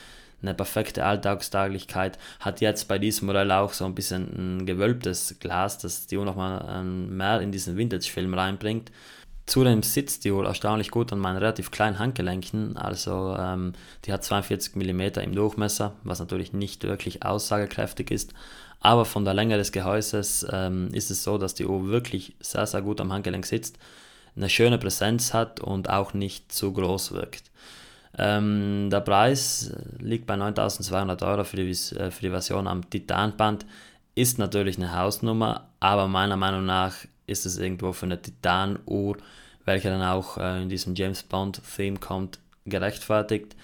eine 0.41 0.53
perfekte 0.53 1.03
Alltagstauglichkeit, 1.03 2.19
hat 2.39 2.61
jetzt 2.61 2.87
bei 2.87 2.99
diesem 2.99 3.25
Modell 3.25 3.51
auch 3.51 3.73
so 3.73 3.85
ein 3.85 3.95
bisschen 3.95 4.59
ein 4.59 4.65
gewölbtes 4.65 5.37
Glas, 5.39 5.79
das 5.79 6.05
die 6.05 6.17
Uhr 6.17 6.25
nochmal 6.25 6.63
ähm, 6.69 7.17
mehr 7.17 7.41
in 7.41 7.51
diesen 7.51 7.75
Vintage-Film 7.75 8.33
reinbringt. 8.33 8.91
Zudem 9.45 9.83
sitzt 9.83 10.25
die 10.25 10.33
wohl 10.33 10.47
erstaunlich 10.47 10.89
gut 10.89 11.13
an 11.13 11.19
meinen 11.19 11.37
relativ 11.37 11.69
kleinen 11.69 11.99
Handgelenken, 11.99 12.77
also 12.77 13.35
ähm, 13.37 13.73
die 14.05 14.11
hat 14.11 14.23
42 14.23 14.75
mm 14.75 15.01
im 15.21 15.35
Durchmesser, 15.35 15.93
was 16.03 16.19
natürlich 16.19 16.51
nicht 16.51 16.83
wirklich 16.83 17.23
aussagekräftig 17.23 18.09
ist, 18.09 18.33
aber 18.79 19.05
von 19.05 19.23
der 19.23 19.35
Länge 19.35 19.57
des 19.57 19.71
Gehäuses 19.71 20.45
ähm, 20.51 20.89
ist 20.93 21.11
es 21.11 21.23
so, 21.23 21.37
dass 21.37 21.53
die 21.53 21.65
Uhr 21.65 21.87
wirklich 21.87 22.35
sehr, 22.39 22.65
sehr 22.65 22.81
gut 22.81 22.99
am 23.01 23.13
Handgelenk 23.13 23.45
sitzt, 23.45 23.77
eine 24.35 24.49
schöne 24.49 24.79
Präsenz 24.79 25.33
hat 25.33 25.59
und 25.59 25.89
auch 25.89 26.13
nicht 26.13 26.51
zu 26.51 26.73
groß 26.73 27.11
wirkt. 27.13 27.51
Ähm, 28.17 28.89
der 28.89 29.01
Preis 29.01 29.73
liegt 29.99 30.25
bei 30.25 30.35
9200 30.35 31.21
Euro 31.23 31.43
für 31.43 31.57
die, 31.57 31.69
äh, 31.69 32.11
für 32.11 32.21
die 32.21 32.29
Version 32.29 32.67
am 32.67 32.89
Titanband, 32.89 33.65
ist 34.15 34.39
natürlich 34.39 34.77
eine 34.77 34.95
Hausnummer, 34.97 35.67
aber 35.79 36.07
meiner 36.07 36.37
Meinung 36.37 36.65
nach 36.65 36.95
ist 37.27 37.45
es 37.45 37.57
irgendwo 37.57 37.91
für 37.93 38.05
eine 38.05 38.21
Titan-Uhr, 38.21 39.17
welche 39.65 39.89
dann 39.89 40.01
auch 40.01 40.37
äh, 40.37 40.61
in 40.61 40.69
diesem 40.69 40.95
James 40.95 41.23
Bond-Theme 41.23 41.99
kommt, 41.99 42.39
gerechtfertigt. 42.65 43.55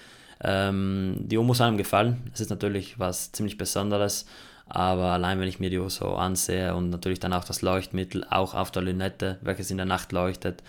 Ähm, 0.42 1.16
die 1.18 1.38
Uhr 1.38 1.44
muss 1.44 1.60
einem 1.60 1.76
gefallen. 1.76 2.30
Es 2.32 2.40
ist 2.40 2.50
natürlich 2.50 2.98
was 2.98 3.32
ziemlich 3.32 3.58
Besonderes, 3.58 4.26
aber 4.66 5.12
allein 5.12 5.38
wenn 5.38 5.48
ich 5.48 5.60
mir 5.60 5.70
die 5.70 5.78
Uhr 5.78 5.90
so 5.90 6.14
ansehe 6.14 6.74
und 6.74 6.90
natürlich 6.90 7.20
dann 7.20 7.32
auch 7.32 7.44
das 7.44 7.62
Leuchtmittel, 7.62 8.24
auch 8.28 8.54
auf 8.54 8.70
der 8.70 8.82
Lünette, 8.82 9.38
welches 9.42 9.70
in 9.70 9.76
der 9.76 9.86
Nacht 9.86 10.12
leuchtet 10.12 10.62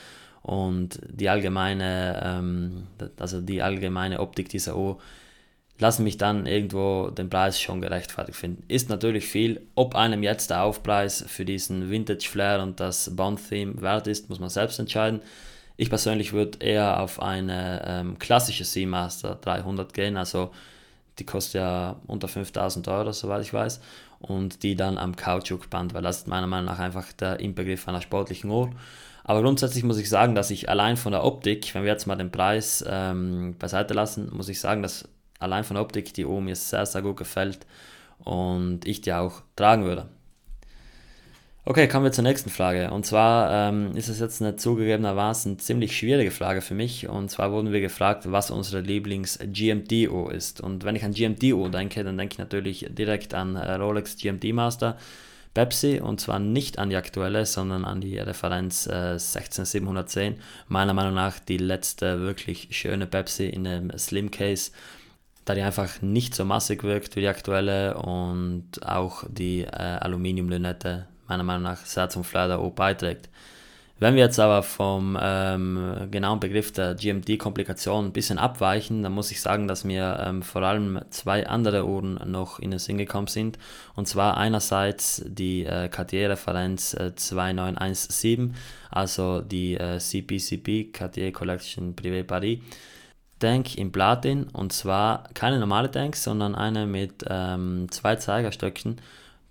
und 0.43 0.99
die 1.07 1.29
allgemeine, 1.29 2.21
ähm, 2.23 2.87
also 3.17 3.41
die 3.41 3.61
allgemeine 3.61 4.19
Optik 4.19 4.49
dieser 4.49 4.75
Uhr, 4.75 4.99
lassen 5.83 6.05
mich 6.05 6.17
dann 6.17 6.45
irgendwo 6.45 7.09
den 7.09 7.29
Preis 7.29 7.59
schon 7.59 7.81
gerechtfertigt 7.81 8.39
finden. 8.39 8.63
Ist 8.69 8.89
natürlich 8.89 9.25
viel. 9.27 9.61
Ob 9.75 9.95
einem 9.95 10.23
jetzt 10.23 10.49
der 10.49 10.63
Aufpreis 10.63 11.25
für 11.27 11.43
diesen 11.43 11.91
Vintage 11.91 12.27
Flair 12.29 12.63
und 12.63 12.79
das 12.79 13.13
Bond-Theme 13.13 13.81
wert 13.81 14.07
ist, 14.07 14.29
muss 14.29 14.39
man 14.39 14.49
selbst 14.49 14.79
entscheiden. 14.79 15.19
Ich 15.75 15.89
persönlich 15.89 16.31
würde 16.31 16.59
eher 16.65 17.01
auf 17.01 17.21
eine 17.21 17.83
ähm, 17.85 18.17
klassische 18.17 18.63
Seamaster 18.63 19.35
300 19.41 19.93
gehen, 19.93 20.15
also 20.15 20.51
die 21.19 21.25
kostet 21.25 21.55
ja 21.55 21.97
unter 22.07 22.29
5000 22.29 22.87
Euro, 22.87 23.11
soweit 23.11 23.41
ich 23.41 23.53
weiß, 23.53 23.81
und 24.19 24.63
die 24.63 24.75
dann 24.75 24.97
am 24.97 25.17
Kautschukband, 25.17 25.93
weil 25.93 26.01
das 26.01 26.19
ist 26.19 26.27
meiner 26.27 26.47
Meinung 26.47 26.67
nach 26.67 26.79
einfach 26.79 27.11
der 27.11 27.41
Inbegriff 27.41 27.87
einer 27.89 28.01
sportlichen 28.01 28.49
Uhr. 28.49 28.69
Aber 29.25 29.41
grundsätzlich 29.41 29.83
muss 29.83 29.97
ich 29.97 30.09
sagen, 30.09 30.33
dass 30.33 30.49
ich 30.49 30.69
allein 30.69 30.95
von 30.95 31.11
der 31.11 31.25
Optik, 31.25 31.75
wenn 31.75 31.83
wir 31.83 31.91
jetzt 31.91 32.07
mal 32.07 32.15
den 32.15 32.31
Preis 32.31 32.83
ähm, 32.87 33.55
beiseite 33.59 33.93
lassen, 33.93 34.29
muss 34.33 34.47
ich 34.47 34.61
sagen, 34.61 34.81
dass 34.81 35.09
allein 35.43 35.63
von 35.63 35.75
der 35.75 35.83
Optik 35.83 36.13
die 36.13 36.25
Uhr 36.25 36.41
mir 36.41 36.55
sehr, 36.55 36.85
sehr 36.85 37.01
gut 37.01 37.17
gefällt 37.17 37.59
und 38.23 38.85
ich 38.85 39.01
die 39.01 39.13
auch 39.13 39.41
tragen 39.55 39.85
würde. 39.85 40.07
Okay, 41.65 41.87
kommen 41.87 42.03
wir 42.03 42.11
zur 42.11 42.25
nächsten 42.25 42.49
Frage. 42.49 42.91
Und 42.91 43.05
zwar 43.05 43.69
ähm, 43.69 43.95
ist 43.95 44.09
es 44.09 44.19
jetzt 44.19 44.41
eine 44.41 44.57
zugegebenermaßen 44.57 45.59
ziemlich 45.59 45.97
schwierige 45.97 46.31
Frage 46.31 46.59
für 46.59 46.73
mich. 46.73 47.07
Und 47.07 47.31
zwar 47.31 47.53
wurden 47.53 47.71
wir 47.71 47.79
gefragt, 47.79 48.29
was 48.29 48.51
unsere 48.51 48.81
Lieblings-GMT-Uhr 48.81 50.33
ist. 50.33 50.59
Und 50.59 50.83
wenn 50.83 50.97
ich 50.97 51.05
an 51.05 51.13
GMT-Uhr 51.13 51.71
denke, 51.71 52.03
dann 52.03 52.17
denke 52.17 52.33
ich 52.33 52.39
natürlich 52.39 52.87
direkt 52.89 53.33
an 53.33 53.55
äh, 53.55 53.75
Rolex 53.75 54.17
GMT 54.17 54.51
Master 54.51 54.97
Pepsi. 55.53 56.01
Und 56.01 56.19
zwar 56.19 56.39
nicht 56.39 56.79
an 56.79 56.89
die 56.89 56.97
aktuelle, 56.97 57.45
sondern 57.45 57.85
an 57.85 58.01
die 58.01 58.17
Referenz 58.17 58.85
äh, 58.87 59.17
16710. 59.17 60.35
Meiner 60.67 60.93
Meinung 60.93 61.13
nach 61.13 61.39
die 61.39 61.59
letzte 61.59 62.19
wirklich 62.19 62.67
schöne 62.71 63.07
Pepsi 63.07 63.47
in 63.47 63.65
einem 63.65 63.97
Slim 63.97 64.31
Case 64.31 64.71
da 65.45 65.55
die 65.55 65.61
einfach 65.61 66.01
nicht 66.01 66.35
so 66.35 66.45
massig 66.45 66.83
wirkt 66.83 67.15
wie 67.15 67.21
die 67.21 67.27
aktuelle 67.27 67.97
und 67.97 68.65
auch 68.85 69.23
die 69.29 69.61
äh, 69.61 69.67
Aluminiumlünette 69.67 71.07
meiner 71.27 71.43
Meinung 71.43 71.63
nach 71.63 71.85
sehr 71.85 72.09
zum 72.09 72.23
Flair 72.23 72.47
der 72.47 72.61
O 72.61 72.69
beiträgt. 72.69 73.29
Wenn 73.99 74.15
wir 74.15 74.23
jetzt 74.23 74.39
aber 74.39 74.63
vom 74.63 75.17
ähm, 75.21 76.09
genauen 76.11 76.39
Begriff 76.39 76.73
der 76.73 76.95
GMT-Komplikation 76.95 78.07
ein 78.07 78.11
bisschen 78.11 78.37
abweichen, 78.37 79.03
dann 79.03 79.13
muss 79.13 79.31
ich 79.31 79.39
sagen, 79.39 79.67
dass 79.67 79.85
mir 79.85 80.21
ähm, 80.25 80.41
vor 80.41 80.63
allem 80.63 80.99
zwei 81.09 81.47
andere 81.47 81.85
Uhren 81.85 82.19
noch 82.29 82.59
in 82.59 82.71
den 82.71 82.79
Sinn 82.79 82.97
gekommen 82.97 83.27
sind. 83.27 83.57
Und 83.95 84.07
zwar 84.07 84.35
einerseits 84.35 85.23
die 85.25 85.63
äh, 85.65 85.87
Cartier-Referenz 85.87 86.95
äh, 86.95 87.15
2917, 87.15 88.55
also 88.89 89.39
die 89.39 89.75
äh, 89.75 89.99
CPCP, 89.99 90.91
Cartier 90.91 91.31
Collection 91.31 91.95
Privé 91.95 92.23
Paris. 92.23 92.59
Tank 93.43 93.77
in 93.77 93.91
Platin 93.91 94.45
und 94.53 94.71
zwar 94.73 95.25
keine 95.33 95.59
normale 95.59 95.91
Tank, 95.91 96.15
sondern 96.15 96.55
eine 96.55 96.85
mit 96.85 97.25
ähm, 97.29 97.87
zwei 97.91 98.15
Zeigerstöcken 98.15 99.01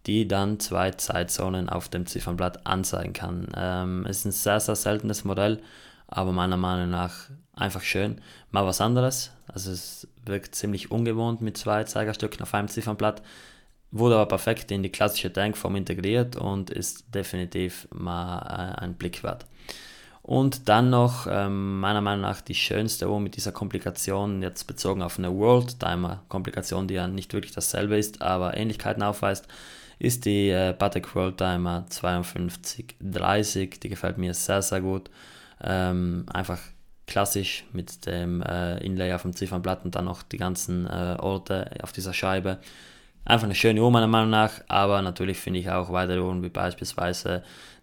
die 0.06 0.26
dann 0.26 0.58
zwei 0.58 0.90
Zeitzonen 0.92 1.68
auf 1.68 1.88
dem 1.88 2.06
Ziffernblatt 2.06 2.66
anzeigen 2.66 3.12
kann. 3.12 3.48
Ähm, 3.56 4.06
es 4.08 4.18
ist 4.18 4.24
ein 4.24 4.32
sehr, 4.32 4.60
sehr 4.60 4.76
seltenes 4.76 5.24
Modell, 5.24 5.60
aber 6.08 6.32
meiner 6.32 6.56
Meinung 6.56 6.90
nach 6.90 7.30
einfach 7.54 7.82
schön. 7.82 8.20
Mal 8.50 8.66
was 8.66 8.80
anderes, 8.80 9.30
also 9.46 9.70
es 9.70 10.08
wirkt 10.24 10.54
ziemlich 10.54 10.90
ungewohnt 10.90 11.40
mit 11.40 11.56
zwei 11.56 11.84
Zeigerstücken 11.84 12.42
auf 12.42 12.54
einem 12.54 12.68
Ziffernblatt, 12.68 13.22
wurde 13.90 14.16
aber 14.16 14.26
perfekt 14.26 14.70
in 14.70 14.82
die 14.82 14.90
klassische 14.90 15.32
Tankform 15.32 15.76
integriert 15.76 16.36
und 16.36 16.70
ist 16.70 17.14
definitiv 17.14 17.86
mal 17.92 18.38
äh, 18.38 18.80
ein 18.80 18.94
Blick 18.94 19.22
wert. 19.22 19.46
Und 20.22 20.68
dann 20.68 20.88
noch 20.88 21.26
ähm, 21.28 21.80
meiner 21.80 22.00
Meinung 22.00 22.20
nach 22.20 22.40
die 22.40 22.54
schönste 22.54 23.10
Uhr 23.10 23.18
mit 23.18 23.36
dieser 23.36 23.50
Komplikation, 23.50 24.40
jetzt 24.40 24.64
bezogen 24.68 25.02
auf 25.02 25.18
eine 25.18 25.36
World 25.36 25.80
Timer 25.80 26.22
Komplikation, 26.28 26.86
die 26.86 26.94
ja 26.94 27.08
nicht 27.08 27.32
wirklich 27.32 27.52
dasselbe 27.52 27.98
ist, 27.98 28.22
aber 28.22 28.56
Ähnlichkeiten 28.56 29.02
aufweist, 29.02 29.48
ist 29.98 30.24
die 30.24 30.50
äh, 30.50 30.74
Patek 30.74 31.14
World 31.16 31.38
Timer 31.38 31.86
5230. 31.90 33.80
Die 33.80 33.88
gefällt 33.88 34.18
mir 34.18 34.32
sehr, 34.34 34.62
sehr 34.62 34.80
gut. 34.80 35.10
Ähm, 35.60 36.26
einfach 36.32 36.60
klassisch 37.06 37.64
mit 37.72 38.06
dem 38.06 38.42
äh, 38.42 38.78
Inlay 38.78 39.12
auf 39.12 39.22
dem 39.22 39.34
Ziffernblatt 39.34 39.84
und 39.84 39.96
dann 39.96 40.04
noch 40.04 40.22
die 40.22 40.38
ganzen 40.38 40.86
äh, 40.86 41.16
Orte 41.18 41.68
auf 41.82 41.92
dieser 41.92 42.14
Scheibe. 42.14 42.58
Einfach 43.24 43.44
eine 43.44 43.54
schöne 43.54 43.82
Uhr 43.82 43.90
meiner 43.90 44.06
Meinung 44.08 44.30
nach, 44.30 44.52
aber 44.68 45.02
natürlich 45.02 45.38
finde 45.38 45.60
ich 45.60 45.70
auch 45.70 45.92
weitere 45.92 46.20
Uhren 46.20 46.42
wie 46.42 46.48
beispielsweise 46.48 47.42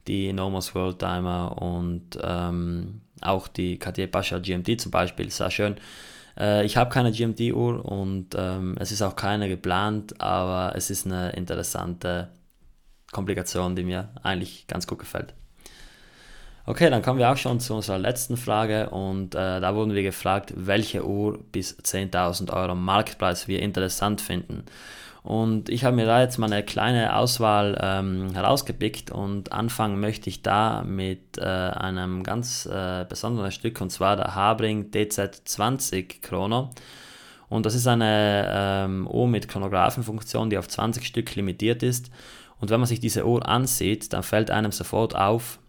die 0.09 0.33
Nomos 0.33 0.73
World 0.73 0.97
Timer 0.97 1.61
und 1.61 2.17
ähm, 2.21 3.01
auch 3.21 3.47
die 3.47 3.77
Cartier 3.77 4.07
Pascha 4.07 4.39
GMT 4.39 4.81
zum 4.81 4.91
Beispiel 4.91 5.29
sehr 5.29 5.51
schön. 5.51 5.75
Äh, 6.35 6.65
ich 6.65 6.77
habe 6.77 6.89
keine 6.89 7.11
GMT-Uhr 7.11 7.85
und 7.85 8.29
ähm, 8.35 8.75
es 8.79 8.91
ist 8.91 9.03
auch 9.03 9.15
keine 9.15 9.47
geplant, 9.47 10.19
aber 10.19 10.75
es 10.75 10.89
ist 10.89 11.05
eine 11.05 11.29
interessante 11.33 12.29
Komplikation, 13.11 13.75
die 13.75 13.83
mir 13.83 14.09
eigentlich 14.23 14.65
ganz 14.65 14.87
gut 14.87 14.97
gefällt. 14.97 15.35
Okay, 16.65 16.89
dann 16.89 17.03
kommen 17.03 17.19
wir 17.19 17.31
auch 17.31 17.37
schon 17.37 17.59
zu 17.59 17.75
unserer 17.75 17.99
letzten 17.99 18.35
Frage 18.35 18.89
und 18.89 19.35
äh, 19.35 19.59
da 19.59 19.75
wurden 19.75 19.93
wir 19.93 20.03
gefragt, 20.03 20.53
welche 20.55 21.05
Uhr 21.05 21.37
bis 21.51 21.77
10.000 21.77 22.51
Euro 22.51 22.73
Marktpreis 22.73 23.47
wir 23.47 23.61
interessant 23.61 24.21
finden. 24.21 24.63
Und 25.21 25.69
ich 25.69 25.83
habe 25.83 25.95
mir 25.95 26.05
da 26.05 26.21
jetzt 26.21 26.37
mal 26.37 26.51
eine 26.51 26.63
kleine 26.63 27.15
Auswahl 27.15 27.77
ähm, 27.81 28.31
herausgepickt 28.33 29.11
und 29.11 29.51
anfangen 29.51 29.99
möchte 29.99 30.29
ich 30.29 30.41
da 30.43 30.83
mit 30.83 31.37
äh, 31.37 31.43
einem 31.43 32.23
ganz 32.23 32.65
äh, 32.65 33.05
besonderen 33.07 33.51
Stück 33.51 33.81
und 33.81 33.91
zwar 33.91 34.15
der 34.15 34.35
Habring 34.35 34.91
DZ20 34.91 36.21
Chrono. 36.21 36.69
Und 37.49 37.65
das 37.65 37.75
ist 37.75 37.87
eine 37.87 38.47
ähm, 38.49 39.07
Uhr 39.07 39.27
mit 39.27 39.47
Chronographenfunktion, 39.47 40.49
die 40.49 40.57
auf 40.57 40.67
20 40.67 41.05
Stück 41.05 41.35
limitiert 41.35 41.83
ist. 41.83 42.11
Und 42.59 42.69
wenn 42.69 42.79
man 42.79 42.87
sich 42.87 42.99
diese 42.99 43.25
Uhr 43.25 43.47
ansieht, 43.47 44.13
dann 44.13 44.23
fällt 44.23 44.51
einem 44.51 44.71
sofort 44.71 45.15
auf, 45.15 45.59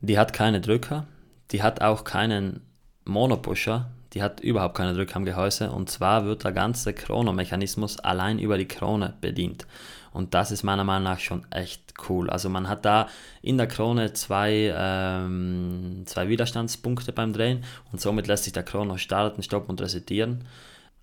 die 0.00 0.18
hat 0.18 0.32
keine 0.32 0.60
Drücker, 0.60 1.06
die 1.50 1.62
hat 1.62 1.80
auch 1.80 2.04
keinen 2.04 2.60
Monopusher, 3.04 3.90
die 4.14 4.22
hat 4.22 4.40
überhaupt 4.40 4.76
keine 4.76 4.94
Drücke 4.94 5.16
am 5.16 5.24
Gehäuse 5.24 5.70
und 5.70 5.90
zwar 5.90 6.24
wird 6.24 6.44
der 6.44 6.52
ganze 6.52 6.94
Chronomechanismus 6.94 7.98
allein 7.98 8.38
über 8.38 8.56
die 8.56 8.68
Krone 8.68 9.14
bedient. 9.20 9.66
Und 10.12 10.32
das 10.34 10.52
ist 10.52 10.62
meiner 10.62 10.84
Meinung 10.84 11.02
nach 11.02 11.18
schon 11.18 11.44
echt 11.50 11.92
cool. 12.08 12.30
Also 12.30 12.48
man 12.48 12.68
hat 12.68 12.84
da 12.84 13.08
in 13.42 13.58
der 13.58 13.66
Krone 13.66 14.12
zwei, 14.12 14.72
ähm, 14.76 16.04
zwei 16.06 16.28
Widerstandspunkte 16.28 17.12
beim 17.12 17.32
Drehen 17.32 17.64
und 17.90 18.00
somit 18.00 18.28
lässt 18.28 18.44
sich 18.44 18.52
der 18.52 18.62
Chrono 18.62 18.96
starten, 18.96 19.42
stoppen 19.42 19.70
und 19.70 19.80
resettieren. 19.80 20.44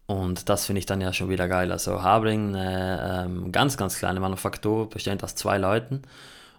Und 0.06 0.48
das 0.48 0.66
finde 0.66 0.80
ich 0.80 0.86
dann 0.86 1.02
ja 1.02 1.12
schon 1.12 1.30
wieder 1.30 1.50
geil. 1.50 1.72
Also 1.74 2.02
Habring, 2.02 2.56
eine 2.56 3.26
ähm, 3.26 3.52
ganz, 3.52 3.76
ganz 3.76 3.98
kleine 3.98 4.22
Manufaktur, 4.22 4.90
bestehend 4.90 5.24
aus 5.24 5.36
zwei 5.36 5.58
Leuten 5.58 6.04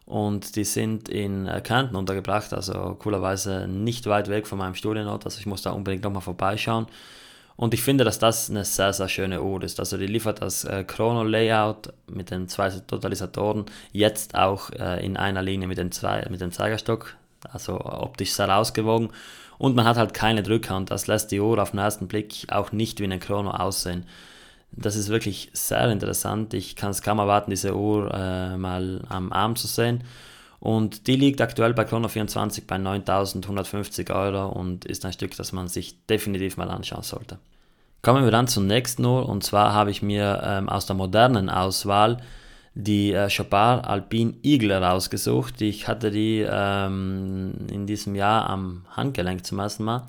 und 0.06 0.56
die 0.56 0.64
sind 0.64 1.08
in 1.08 1.46
äh, 1.46 1.60
Kärnten 1.60 1.96
untergebracht, 1.96 2.52
also 2.52 2.96
coolerweise 2.98 3.66
nicht 3.68 4.06
weit 4.06 4.28
weg 4.28 4.46
von 4.46 4.58
meinem 4.58 4.74
Studienort, 4.74 5.24
also 5.24 5.38
ich 5.38 5.46
muss 5.46 5.62
da 5.62 5.70
unbedingt 5.70 6.04
nochmal 6.04 6.22
vorbeischauen. 6.22 6.86
Und 7.56 7.74
ich 7.74 7.82
finde, 7.82 8.02
dass 8.04 8.18
das 8.18 8.50
eine 8.50 8.64
sehr, 8.64 8.92
sehr 8.92 9.08
schöne 9.08 9.42
Uhr 9.42 9.62
ist. 9.62 9.78
Also 9.78 9.96
die 9.96 10.06
liefert 10.06 10.42
das 10.42 10.64
äh, 10.64 10.84
Chrono-Layout 10.84 11.92
mit 12.08 12.30
den 12.30 12.48
zwei 12.48 12.70
Totalisatoren 12.70 13.66
jetzt 13.92 14.34
auch 14.34 14.70
äh, 14.70 15.04
in 15.04 15.16
einer 15.16 15.42
Linie 15.42 15.68
mit, 15.68 15.78
den 15.78 15.92
zwei, 15.92 16.26
mit 16.30 16.40
dem 16.40 16.50
Zeigerstock, 16.50 17.14
also 17.52 17.78
optisch 17.80 18.32
sehr 18.32 18.56
ausgewogen. 18.56 19.10
Und 19.58 19.76
man 19.76 19.84
hat 19.84 19.96
halt 19.96 20.14
keine 20.14 20.42
Drücker 20.42 20.76
und 20.76 20.90
das 20.90 21.06
lässt 21.06 21.30
die 21.30 21.40
Uhr 21.40 21.62
auf 21.62 21.70
den 21.70 21.78
ersten 21.78 22.08
Blick 22.08 22.46
auch 22.48 22.72
nicht 22.72 22.98
wie 23.00 23.04
eine 23.04 23.20
Chrono 23.20 23.50
aussehen. 23.50 24.06
Das 24.72 24.96
ist 24.96 25.08
wirklich 25.08 25.50
sehr 25.52 25.90
interessant. 25.90 26.54
Ich 26.54 26.76
kann 26.76 26.90
es 26.90 27.02
kaum 27.02 27.18
erwarten, 27.18 27.50
diese 27.50 27.76
Uhr 27.76 28.12
äh, 28.12 28.56
mal 28.56 29.04
am 29.08 29.32
Arm 29.32 29.54
zu 29.56 29.66
sehen. 29.66 30.02
Und 30.60 31.08
die 31.08 31.16
liegt 31.16 31.40
aktuell 31.40 31.74
bei 31.74 31.82
Chrono24 31.82 32.62
bei 32.66 32.78
9150 32.78 34.10
Euro 34.10 34.48
und 34.48 34.84
ist 34.84 35.04
ein 35.04 35.12
Stück, 35.12 35.36
das 35.36 35.52
man 35.52 35.68
sich 35.68 36.06
definitiv 36.06 36.56
mal 36.56 36.70
anschauen 36.70 37.02
sollte. 37.02 37.38
Kommen 38.00 38.24
wir 38.24 38.30
dann 38.30 38.48
zur 38.48 38.62
nächsten 38.62 39.04
Uhr 39.04 39.28
und 39.28 39.44
zwar 39.44 39.72
habe 39.72 39.90
ich 39.90 40.02
mir 40.02 40.40
ähm, 40.44 40.68
aus 40.68 40.86
der 40.86 40.96
modernen 40.96 41.50
Auswahl 41.50 42.18
die 42.74 43.12
äh, 43.12 43.28
Chopard 43.28 43.86
Alpine 43.86 44.34
Eagle 44.42 44.72
rausgesucht. 44.72 45.60
Ich 45.60 45.88
hatte 45.88 46.10
die 46.10 46.46
ähm, 46.48 47.52
in 47.70 47.86
diesem 47.86 48.14
Jahr 48.14 48.48
am 48.48 48.86
Handgelenk 48.90 49.44
zum 49.44 49.58
ersten 49.58 49.84
Mal 49.84 50.06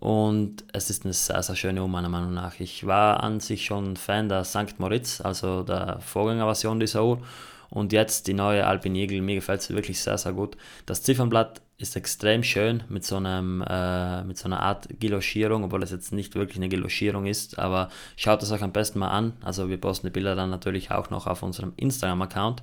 und 0.00 0.64
es 0.72 0.90
ist 0.90 1.04
eine 1.04 1.12
sehr, 1.12 1.42
sehr 1.42 1.56
schöne 1.56 1.82
Uhr, 1.82 1.88
meiner 1.88 2.08
Meinung 2.08 2.32
nach. 2.32 2.60
Ich 2.60 2.86
war 2.86 3.20
an 3.22 3.40
sich 3.40 3.64
schon 3.64 3.96
Fan 3.96 4.28
der 4.28 4.44
St. 4.44 4.78
Moritz, 4.78 5.20
also 5.20 5.64
der 5.64 5.98
Vorgängerversion 6.00 6.78
dieser 6.78 7.04
Uhr. 7.04 7.20
Und 7.68 7.92
jetzt 7.92 8.28
die 8.28 8.32
neue 8.32 8.64
Alpine 8.64 8.96
Eagle, 8.96 9.20
mir 9.20 9.34
gefällt 9.34 9.60
sie 9.60 9.74
wirklich 9.74 10.00
sehr, 10.00 10.16
sehr 10.16 10.32
gut. 10.32 10.56
Das 10.86 11.02
Ziffernblatt 11.02 11.62
ist 11.78 11.96
extrem 11.96 12.44
schön 12.44 12.84
mit 12.88 13.04
so, 13.04 13.16
einem, 13.16 13.62
äh, 13.68 14.22
mit 14.22 14.38
so 14.38 14.46
einer 14.46 14.60
Art 14.60 14.88
Giloschierung, 15.00 15.64
obwohl 15.64 15.82
es 15.82 15.90
jetzt 15.90 16.12
nicht 16.12 16.36
wirklich 16.36 16.58
eine 16.58 16.68
Giloschierung 16.68 17.26
ist. 17.26 17.58
Aber 17.58 17.90
schaut 18.16 18.42
es 18.42 18.52
euch 18.52 18.62
am 18.62 18.72
besten 18.72 19.00
mal 19.00 19.10
an. 19.10 19.32
Also 19.42 19.68
wir 19.68 19.80
posten 19.80 20.06
die 20.06 20.12
Bilder 20.12 20.36
dann 20.36 20.50
natürlich 20.50 20.92
auch 20.92 21.10
noch 21.10 21.26
auf 21.26 21.42
unserem 21.42 21.72
Instagram-Account. 21.76 22.62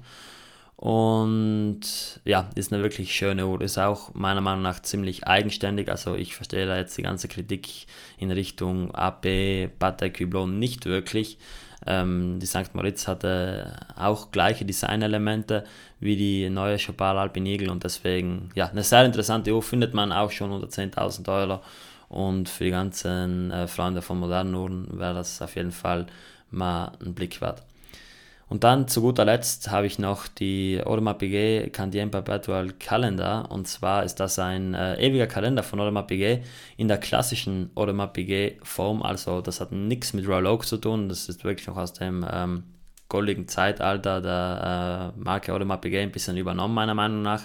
Und 0.77 1.81
ja, 2.25 2.49
ist 2.55 2.73
eine 2.73 2.83
wirklich 2.83 3.15
schöne 3.15 3.47
Uhr. 3.47 3.61
Ist 3.61 3.77
auch 3.77 4.13
meiner 4.13 4.41
Meinung 4.41 4.61
nach 4.61 4.81
ziemlich 4.81 5.25
eigenständig. 5.25 5.89
Also 5.89 6.15
ich 6.15 6.35
verstehe 6.35 6.65
da 6.65 6.77
jetzt 6.77 6.97
die 6.97 7.03
ganze 7.03 7.27
Kritik 7.27 7.87
in 8.17 8.31
Richtung 8.31 8.93
AP, 8.93 9.69
Patek 9.79 10.19
Hublot 10.19 10.49
nicht 10.49 10.85
wirklich. 10.85 11.37
Ähm, 11.87 12.39
die 12.39 12.45
St. 12.45 12.73
Moritz 12.73 13.07
hatte 13.07 13.77
auch 13.95 14.31
gleiche 14.31 14.65
Designelemente 14.65 15.65
wie 15.99 16.15
die 16.15 16.49
neue 16.49 16.77
Chopard 16.77 17.17
Alpine 17.17 17.49
Eagle 17.49 17.69
und 17.69 17.83
deswegen, 17.83 18.49
ja, 18.55 18.67
eine 18.67 18.83
sehr 18.83 19.05
interessante 19.05 19.53
Uhr 19.53 19.61
findet 19.61 19.93
man 19.93 20.11
auch 20.11 20.31
schon 20.31 20.51
unter 20.51 20.67
10.000 20.67 21.29
Euro. 21.29 21.61
Und 22.09 22.49
für 22.49 22.65
die 22.65 22.71
ganzen 22.71 23.51
äh, 23.51 23.67
Freunde 23.67 24.01
von 24.01 24.19
modernen 24.19 24.55
Uhren 24.55 24.99
wäre 24.99 25.15
das 25.15 25.41
auf 25.41 25.55
jeden 25.55 25.71
Fall 25.71 26.05
mal 26.51 26.91
ein 27.03 27.13
Blick 27.13 27.41
wert. 27.41 27.63
Und 28.47 28.63
dann 28.63 28.87
zu 28.87 29.01
guter 29.01 29.25
Letzt 29.25 29.71
habe 29.71 29.87
ich 29.87 29.97
noch 29.97 30.27
die 30.27 30.79
Piguet 31.17 31.73
Candien 31.73 32.11
Perpetual 32.11 32.73
Calendar. 32.73 33.49
Und 33.49 33.67
zwar 33.67 34.03
ist 34.03 34.19
das 34.19 34.37
ein 34.37 34.75
äh, 34.75 34.95
ewiger 34.99 35.25
Kalender 35.25 35.63
von 35.63 35.79
Piguet 36.05 36.43
in 36.77 36.87
der 36.87 36.99
klassischen 36.99 37.71
Piguet 38.13 38.59
Form. 38.61 39.01
Also 39.01 39.41
das 39.41 39.61
hat 39.61 39.71
nichts 39.71 40.13
mit 40.13 40.27
Royal 40.27 40.45
Oak 40.45 40.65
zu 40.65 40.77
tun. 40.77 41.09
Das 41.09 41.27
ist 41.27 41.43
wirklich 41.43 41.67
noch 41.67 41.77
aus 41.77 41.93
dem 41.93 42.25
ähm, 42.31 42.63
goldigen 43.09 43.47
Zeitalter 43.47 44.21
der 44.21 45.13
äh, 45.15 45.19
Marke 45.19 45.51
Piguet 45.81 46.03
ein 46.03 46.11
bisschen 46.11 46.37
übernommen, 46.37 46.75
meiner 46.75 46.93
Meinung 46.93 47.23
nach. 47.23 47.41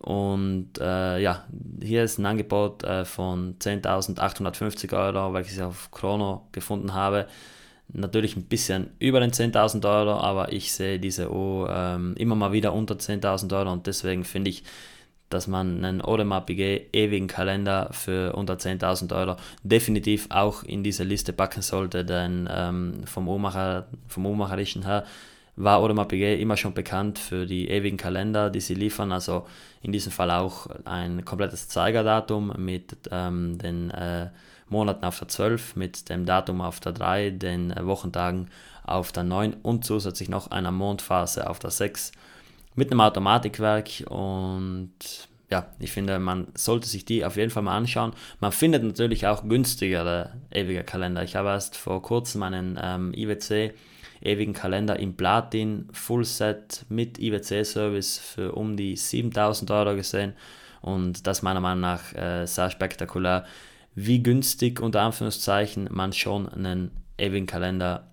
Und 0.00 0.78
äh, 0.80 1.18
ja, 1.18 1.44
hier 1.82 2.04
ist 2.04 2.18
ein 2.18 2.26
Angebot 2.26 2.84
äh, 2.84 3.06
von 3.06 3.58
10.850 3.58 4.94
Euro, 4.96 5.32
welches 5.32 5.56
ich 5.56 5.62
auf 5.62 5.90
Chrono 5.90 6.46
gefunden 6.52 6.92
habe 6.92 7.26
natürlich 7.92 8.36
ein 8.36 8.44
bisschen 8.44 8.90
über 8.98 9.20
den 9.20 9.32
10.000 9.32 9.84
Euro, 9.88 10.18
aber 10.18 10.52
ich 10.52 10.72
sehe 10.72 10.98
diese 10.98 11.30
Uhr 11.30 11.70
ähm, 11.72 12.14
immer 12.16 12.34
mal 12.34 12.52
wieder 12.52 12.72
unter 12.72 12.94
10.000 12.94 13.56
Euro 13.56 13.72
und 13.72 13.86
deswegen 13.86 14.24
finde 14.24 14.50
ich, 14.50 14.64
dass 15.28 15.46
man 15.46 15.84
einen 15.84 16.02
Audemars 16.02 16.46
Piguet 16.46 16.88
ewigen 16.92 17.28
Kalender 17.28 17.88
für 17.92 18.34
unter 18.34 18.54
10.000 18.54 19.14
Euro 19.14 19.36
definitiv 19.62 20.26
auch 20.30 20.64
in 20.64 20.82
diese 20.82 21.04
Liste 21.04 21.32
packen 21.32 21.62
sollte, 21.62 22.04
denn 22.04 22.48
ähm, 22.52 23.02
vom, 23.04 23.28
Uhrmacher, 23.28 23.86
vom 24.08 24.26
Uhrmacherischen 24.26 24.84
her 24.84 25.04
war 25.56 25.78
Audemars 25.78 26.08
Piguet 26.08 26.40
immer 26.40 26.56
schon 26.56 26.74
bekannt 26.74 27.18
für 27.18 27.46
die 27.46 27.68
ewigen 27.68 27.96
Kalender, 27.96 28.50
die 28.50 28.60
sie 28.60 28.74
liefern. 28.74 29.12
Also 29.12 29.46
in 29.82 29.92
diesem 29.92 30.10
Fall 30.10 30.30
auch 30.30 30.66
ein 30.84 31.24
komplettes 31.24 31.68
Zeigerdatum 31.68 32.52
mit 32.56 32.96
ähm, 33.10 33.58
den 33.58 33.90
äh, 33.90 34.28
Monaten 34.70 35.04
auf 35.04 35.18
der 35.18 35.28
12, 35.28 35.76
mit 35.76 36.08
dem 36.08 36.26
Datum 36.26 36.60
auf 36.60 36.80
der 36.80 36.92
3, 36.92 37.30
den 37.30 37.70
äh, 37.70 37.86
Wochentagen 37.86 38.48
auf 38.84 39.12
der 39.12 39.24
9 39.24 39.54
und 39.62 39.84
zusätzlich 39.84 40.28
noch 40.28 40.50
einer 40.50 40.72
Mondphase 40.72 41.48
auf 41.48 41.58
der 41.58 41.70
6 41.70 42.12
mit 42.74 42.90
einem 42.90 43.00
Automatikwerk 43.00 44.04
und 44.08 44.90
ja, 45.50 45.66
ich 45.80 45.90
finde, 45.90 46.18
man 46.20 46.46
sollte 46.54 46.88
sich 46.88 47.04
die 47.04 47.24
auf 47.24 47.36
jeden 47.36 47.50
Fall 47.50 47.64
mal 47.64 47.76
anschauen. 47.76 48.12
Man 48.38 48.52
findet 48.52 48.84
natürlich 48.84 49.26
auch 49.26 49.42
günstigere 49.48 50.30
ewige 50.52 50.84
Kalender. 50.84 51.24
Ich 51.24 51.34
habe 51.34 51.48
erst 51.48 51.76
vor 51.76 52.00
kurzem 52.02 52.44
einen 52.44 52.78
ähm, 52.80 53.12
IWC 53.12 53.74
ewigen 54.22 54.52
Kalender 54.52 54.98
im 54.98 55.16
Platin 55.16 55.88
Full 55.92 56.24
Set 56.24 56.84
mit 56.88 57.18
IWC-Service 57.18 58.18
für 58.18 58.52
um 58.52 58.76
die 58.76 58.96
7000 58.96 59.70
Euro 59.70 59.96
gesehen 59.96 60.34
und 60.82 61.26
das 61.26 61.42
meiner 61.42 61.60
Meinung 61.60 61.80
nach 61.80 62.14
äh, 62.14 62.46
sehr 62.46 62.70
spektakulär, 62.70 63.44
wie 64.06 64.22
günstig 64.22 64.80
unter 64.80 65.02
Anführungszeichen 65.02 65.88
man 65.90 66.12
schon 66.12 66.48
einen 66.48 66.90
ewigen 67.18 67.46
Kalender 67.46 68.10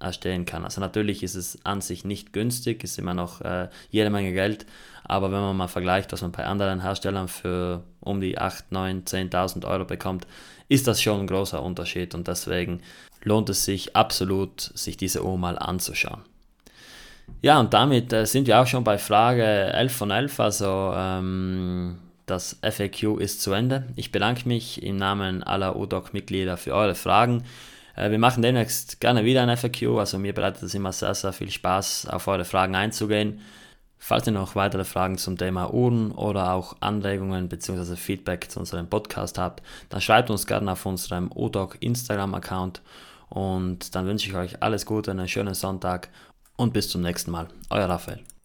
erstellen 0.00 0.44
kann. 0.44 0.64
Also 0.64 0.80
natürlich 0.80 1.22
ist 1.22 1.34
es 1.34 1.58
an 1.64 1.80
sich 1.80 2.04
nicht 2.04 2.32
günstig, 2.32 2.84
ist 2.84 2.98
immer 2.98 3.14
noch 3.14 3.40
äh, 3.40 3.68
jede 3.90 4.10
Menge 4.10 4.32
Geld, 4.32 4.66
aber 5.04 5.32
wenn 5.32 5.40
man 5.40 5.56
mal 5.56 5.68
vergleicht, 5.68 6.12
was 6.12 6.22
man 6.22 6.32
bei 6.32 6.44
anderen 6.44 6.82
Herstellern 6.82 7.28
für 7.28 7.82
um 8.00 8.20
die 8.20 8.38
8, 8.38 8.70
9, 8.70 9.04
10.000 9.04 9.66
Euro 9.66 9.84
bekommt, 9.84 10.26
ist 10.68 10.86
das 10.86 11.02
schon 11.02 11.20
ein 11.20 11.26
großer 11.26 11.62
Unterschied 11.62 12.14
und 12.14 12.28
deswegen 12.28 12.80
lohnt 13.22 13.48
es 13.48 13.64
sich 13.64 13.96
absolut, 13.96 14.60
sich 14.60 14.96
diese 14.96 15.24
Uhr 15.24 15.36
mal 15.36 15.58
anzuschauen. 15.58 16.22
Ja, 17.42 17.60
und 17.60 17.74
damit 17.74 18.12
äh, 18.12 18.24
sind 18.24 18.46
wir 18.46 18.60
auch 18.60 18.66
schon 18.66 18.84
bei 18.84 18.98
Frage 18.98 19.42
11 19.44 19.96
von 19.96 20.10
11, 20.10 20.40
also 20.40 20.92
ähm, 20.94 21.98
das 22.30 22.58
FAQ 22.62 23.18
ist 23.18 23.42
zu 23.42 23.52
Ende. 23.52 23.84
Ich 23.96 24.12
bedanke 24.12 24.46
mich 24.46 24.82
im 24.82 24.96
Namen 24.96 25.42
aller 25.42 25.76
UDOC-Mitglieder 25.76 26.56
für 26.56 26.74
eure 26.74 26.94
Fragen. 26.94 27.44
Äh, 27.96 28.10
wir 28.10 28.18
machen 28.18 28.42
demnächst 28.42 29.00
gerne 29.00 29.24
wieder 29.24 29.42
ein 29.42 29.56
FAQ, 29.56 29.98
also 29.98 30.18
mir 30.18 30.32
bereitet 30.32 30.62
es 30.62 30.74
immer 30.74 30.92
sehr, 30.92 31.14
sehr 31.14 31.32
viel 31.32 31.50
Spaß, 31.50 32.08
auf 32.08 32.28
eure 32.28 32.44
Fragen 32.44 32.74
einzugehen. 32.74 33.40
Falls 33.98 34.26
ihr 34.26 34.32
noch 34.32 34.54
weitere 34.54 34.84
Fragen 34.84 35.18
zum 35.18 35.36
Thema 35.36 35.72
Uhren 35.74 36.12
oder 36.12 36.52
auch 36.52 36.76
Anregungen 36.80 37.48
bzw. 37.48 37.96
Feedback 37.96 38.48
zu 38.50 38.60
unserem 38.60 38.88
Podcast 38.88 39.38
habt, 39.38 39.62
dann 39.88 40.00
schreibt 40.00 40.30
uns 40.30 40.46
gerne 40.46 40.72
auf 40.72 40.86
unserem 40.86 41.32
UDOC 41.34 41.78
Instagram-Account 41.80 42.80
und 43.28 43.94
dann 43.94 44.06
wünsche 44.06 44.28
ich 44.28 44.36
euch 44.36 44.62
alles 44.62 44.86
Gute, 44.86 45.10
einen 45.10 45.28
schönen 45.28 45.54
Sonntag 45.54 46.08
und 46.56 46.72
bis 46.72 46.88
zum 46.88 47.02
nächsten 47.02 47.32
Mal. 47.32 47.48
Euer 47.70 47.88
Raphael. 47.88 48.37